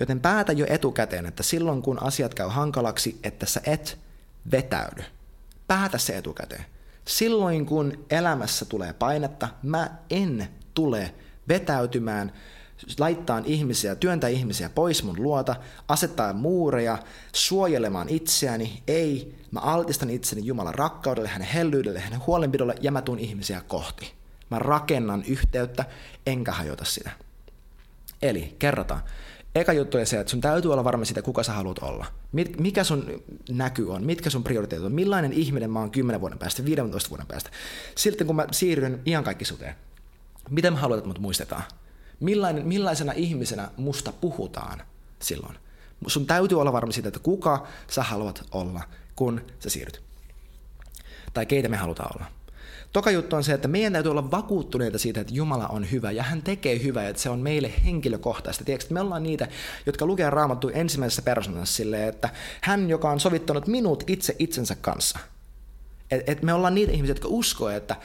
Joten 0.00 0.20
päätä 0.20 0.52
jo 0.52 0.66
etukäteen, 0.68 1.26
että 1.26 1.42
silloin 1.42 1.82
kun 1.82 2.02
asiat 2.02 2.34
käy 2.34 2.48
hankalaksi, 2.48 3.18
että 3.24 3.46
sä 3.46 3.60
et 3.64 3.98
vetäydy. 4.50 5.04
Päätä 5.66 5.98
se 5.98 6.16
etukäteen. 6.16 6.64
Silloin 7.04 7.66
kun 7.66 8.04
elämässä 8.10 8.64
tulee 8.64 8.92
painetta, 8.92 9.48
mä 9.62 9.90
en 10.10 10.48
tule 10.74 11.14
vetäytymään, 11.48 12.32
laittaa 12.98 13.42
ihmisiä, 13.44 13.94
työntää 13.94 14.30
ihmisiä 14.30 14.70
pois 14.70 15.02
mun 15.02 15.22
luota, 15.22 15.56
asettaa 15.88 16.32
muureja, 16.32 16.98
suojelemaan 17.32 18.08
itseäni. 18.08 18.82
Ei, 18.86 19.34
mä 19.50 19.60
altistan 19.60 20.10
itseni 20.10 20.46
Jumalan 20.46 20.74
rakkaudelle, 20.74 21.28
hänen 21.28 21.48
hellyydelle, 21.48 22.00
hänen 22.00 22.26
huolenpidolle 22.26 22.74
ja 22.80 22.92
mä 22.92 23.02
tuun 23.02 23.18
ihmisiä 23.18 23.62
kohti. 23.68 24.12
Mä 24.50 24.58
rakennan 24.58 25.24
yhteyttä, 25.28 25.84
enkä 26.26 26.52
hajota 26.52 26.84
sitä. 26.84 27.10
Eli 28.22 28.56
kerrataan. 28.58 29.02
Eka 29.54 29.72
juttu 29.72 29.98
on 29.98 30.06
se, 30.06 30.20
että 30.20 30.30
sun 30.30 30.40
täytyy 30.40 30.72
olla 30.72 30.84
varma 30.84 31.04
siitä, 31.04 31.22
kuka 31.22 31.42
sä 31.42 31.52
haluat 31.52 31.78
olla. 31.78 32.06
Mikä 32.58 32.84
sun 32.84 33.22
näky 33.48 33.84
on, 33.84 34.06
mitkä 34.06 34.30
sun 34.30 34.44
prioriteetit 34.44 34.86
on, 34.86 34.92
millainen 34.92 35.32
ihminen 35.32 35.70
mä 35.70 35.78
oon 35.78 35.90
10 35.90 36.20
vuoden 36.20 36.38
päästä, 36.38 36.64
15 36.64 37.10
vuoden 37.10 37.26
päästä. 37.26 37.50
Silti 37.94 38.24
kun 38.24 38.36
mä 38.36 38.46
siirryn 38.52 39.02
ihan 39.06 39.24
kaikki 39.24 39.44
suteen, 39.44 39.74
miten 40.50 40.72
mä 40.72 40.78
haluan, 40.78 40.98
että 40.98 41.08
mut 41.08 41.18
muistetaan? 41.18 41.62
Millainen, 42.20 42.68
millaisena 42.68 43.12
ihmisenä 43.12 43.70
musta 43.76 44.12
puhutaan 44.12 44.82
silloin? 45.18 45.56
Sun 46.06 46.26
täytyy 46.26 46.60
olla 46.60 46.72
varma 46.72 46.92
siitä, 46.92 47.08
että 47.08 47.20
kuka 47.20 47.66
sä 47.90 48.02
haluat 48.02 48.44
olla, 48.52 48.82
kun 49.16 49.40
sä 49.58 49.70
siirryt. 49.70 50.02
Tai 51.34 51.46
keitä 51.46 51.68
me 51.68 51.76
halutaan 51.76 52.16
olla. 52.16 52.30
Toka 52.92 53.10
juttu 53.10 53.36
on 53.36 53.44
se, 53.44 53.52
että 53.52 53.68
meidän 53.68 53.92
täytyy 53.92 54.10
olla 54.10 54.30
vakuuttuneita 54.30 54.98
siitä, 54.98 55.20
että 55.20 55.34
Jumala 55.34 55.68
on 55.68 55.90
hyvä 55.90 56.10
ja 56.10 56.22
hän 56.22 56.42
tekee 56.42 56.82
hyvää, 56.82 57.08
että 57.08 57.22
se 57.22 57.30
on 57.30 57.38
meille 57.38 57.72
henkilökohtaista. 57.84 58.64
Tiedätkö, 58.64 58.94
me 58.94 59.00
ollaan 59.00 59.22
niitä, 59.22 59.48
jotka 59.86 60.06
lukee 60.06 60.30
raamattu 60.30 60.68
ensimmäisessä 60.68 61.22
persoonassa 61.22 61.74
silleen, 61.74 62.08
että 62.08 62.28
hän, 62.60 62.90
joka 62.90 63.10
on 63.10 63.20
sovittanut 63.20 63.66
minut 63.66 64.04
itse 64.06 64.36
itsensä 64.38 64.76
kanssa. 64.80 65.18
Et, 66.10 66.28
et 66.28 66.42
me 66.42 66.54
ollaan 66.54 66.74
niitä 66.74 66.92
ihmisiä, 66.92 67.10
jotka 67.10 67.28
uskoo, 67.28 67.68
että, 67.68 67.96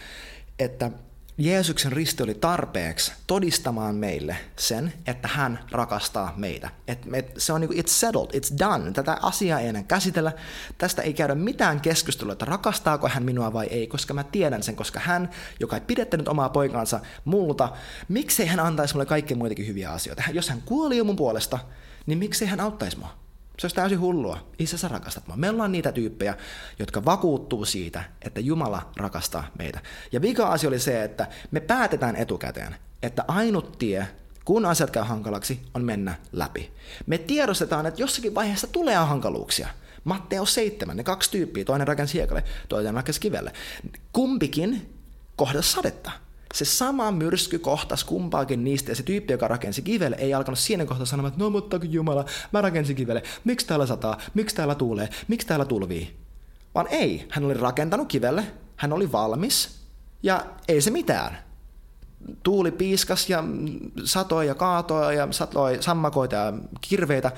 että 0.59 0.91
Jeesuksen 1.37 1.91
risti 1.91 2.23
oli 2.23 2.33
tarpeeksi 2.33 3.13
todistamaan 3.27 3.95
meille 3.95 4.37
sen, 4.55 4.93
että 5.07 5.27
hän 5.27 5.59
rakastaa 5.71 6.33
meitä. 6.37 6.69
Et, 6.87 6.99
et, 7.13 7.33
se 7.37 7.53
on 7.53 7.61
niinku, 7.61 7.75
it's 7.75 7.87
settled, 7.87 8.41
it's 8.41 8.59
done. 8.59 8.91
Tätä 8.91 9.17
asiaa 9.21 9.59
ei 9.59 9.67
enää 9.67 9.83
käsitellä. 9.83 10.31
Tästä 10.77 11.01
ei 11.01 11.13
käydä 11.13 11.35
mitään 11.35 11.81
keskustelua, 11.81 12.33
että 12.33 12.45
rakastaako 12.45 13.07
hän 13.07 13.23
minua 13.23 13.53
vai 13.53 13.65
ei, 13.65 13.87
koska 13.87 14.13
mä 14.13 14.23
tiedän 14.23 14.63
sen, 14.63 14.75
koska 14.75 14.99
hän, 14.99 15.29
joka 15.59 15.75
ei 15.75 15.81
pidettänyt 15.81 16.27
omaa 16.27 16.49
poikaansa 16.49 16.99
multa, 17.25 17.71
miksei 18.07 18.45
hän 18.45 18.59
antaisi 18.59 18.93
mulle 18.93 19.05
kaikkea 19.05 19.37
muitakin 19.37 19.67
hyviä 19.67 19.91
asioita. 19.91 20.23
Jos 20.31 20.49
hän 20.49 20.61
kuoli 20.61 20.97
jo 20.97 21.03
mun 21.03 21.15
puolesta, 21.15 21.59
niin 22.05 22.19
miksei 22.19 22.47
hän 22.47 22.59
auttaisi 22.59 22.99
mua? 22.99 23.24
Se 23.59 23.65
olisi 23.65 23.75
täysin 23.75 23.99
hullua. 23.99 24.47
Isä, 24.59 24.77
sä 24.77 24.87
rakastat 24.87 25.27
mua. 25.27 25.37
Me 25.37 25.49
ollaan 25.49 25.71
niitä 25.71 25.91
tyyppejä, 25.91 26.37
jotka 26.79 27.05
vakuuttuu 27.05 27.65
siitä, 27.65 28.03
että 28.21 28.39
Jumala 28.39 28.91
rakastaa 28.97 29.47
meitä. 29.57 29.79
Ja 30.11 30.21
vika 30.21 30.47
asia 30.47 30.67
oli 30.67 30.79
se, 30.79 31.03
että 31.03 31.27
me 31.51 31.59
päätetään 31.59 32.15
etukäteen, 32.15 32.75
että 33.03 33.25
ainut 33.27 33.79
tie, 33.79 34.07
kun 34.45 34.65
asiat 34.65 34.91
käy 34.91 35.03
hankalaksi, 35.03 35.61
on 35.73 35.83
mennä 35.83 36.15
läpi. 36.31 36.71
Me 37.05 37.17
tiedostetaan, 37.17 37.85
että 37.85 38.01
jossakin 38.01 38.35
vaiheessa 38.35 38.67
tulee 38.67 38.95
hankaluuksia. 38.95 39.67
Matteo 40.03 40.45
7, 40.45 40.97
ne 40.97 41.03
kaksi 41.03 41.31
tyyppiä, 41.31 41.65
toinen 41.65 41.87
rakensi 41.87 42.13
hiekalle, 42.13 42.43
toinen 42.69 42.93
rakensi 42.93 43.21
kivelle. 43.21 43.53
Kumpikin 44.13 44.93
kohdata 45.35 45.61
sadetta. 45.61 46.11
Se 46.55 46.65
sama 46.65 47.11
myrsky 47.11 47.59
kohtas 47.59 48.03
kumpaakin 48.03 48.63
niistä, 48.63 48.91
ja 48.91 48.95
se 48.95 49.03
tyyppi, 49.03 49.33
joka 49.33 49.47
rakensi 49.47 49.81
kivelle, 49.81 50.15
ei 50.19 50.33
alkanut 50.33 50.59
siinä 50.59 50.85
kohtaa 50.85 51.05
sanomaan, 51.05 51.33
että 51.33 51.43
no 51.43 51.49
mutta 51.49 51.79
Jumala, 51.83 52.25
mä 52.51 52.61
rakensin 52.61 52.95
kivelle, 52.95 53.23
miksi 53.43 53.67
täällä 53.67 53.85
sataa, 53.85 54.21
miksi 54.33 54.55
täällä 54.55 54.75
tuulee, 54.75 55.09
miksi 55.27 55.47
täällä 55.47 55.65
tulvii. 55.65 56.15
Vaan 56.75 56.87
ei, 56.89 57.27
hän 57.29 57.45
oli 57.45 57.53
rakentanut 57.53 58.07
kivelle, 58.07 58.43
hän 58.75 58.93
oli 58.93 59.11
valmis, 59.11 59.79
ja 60.23 60.45
ei 60.67 60.81
se 60.81 60.91
mitään. 60.91 61.37
Tuuli 62.43 62.71
piiskas 62.71 63.29
ja 63.29 63.43
satoi 64.03 64.47
ja 64.47 64.55
kaatoi 64.55 65.15
ja 65.15 65.27
satoi 65.31 65.77
sammakoita 65.79 66.35
ja 66.35 66.53
kirveitä, 66.81 67.31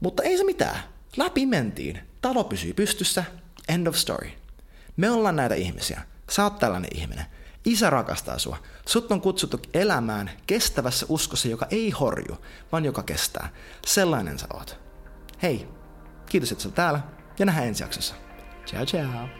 mutta 0.00 0.22
ei 0.22 0.38
se 0.38 0.44
mitään. 0.44 0.80
Läpi 1.16 1.46
mentiin. 1.46 1.98
Talo 2.20 2.44
pysyi 2.44 2.72
pystyssä. 2.72 3.24
End 3.68 3.86
of 3.86 3.96
story. 3.96 4.30
Me 4.96 5.10
ollaan 5.10 5.36
näitä 5.36 5.54
ihmisiä. 5.54 6.02
Sä 6.30 6.44
oot 6.44 6.58
tällainen 6.58 6.90
ihminen. 6.94 7.24
Isä 7.64 7.90
rakastaa 7.90 8.38
sua. 8.38 8.56
Sut 8.86 9.12
on 9.12 9.20
kutsuttu 9.20 9.60
elämään 9.74 10.30
kestävässä 10.46 11.06
uskossa, 11.08 11.48
joka 11.48 11.66
ei 11.70 11.90
horju, 11.90 12.38
vaan 12.72 12.84
joka 12.84 13.02
kestää. 13.02 13.48
Sellainen 13.86 14.38
sä 14.38 14.46
oot. 14.54 14.78
Hei, 15.42 15.68
kiitos, 16.26 16.52
että 16.52 16.62
sä 16.62 16.70
täällä 16.70 17.00
ja 17.38 17.46
nähdään 17.46 17.68
ensi 17.68 17.82
jaksossa. 17.82 18.14
Ciao, 18.66 18.86
ciao. 18.86 19.39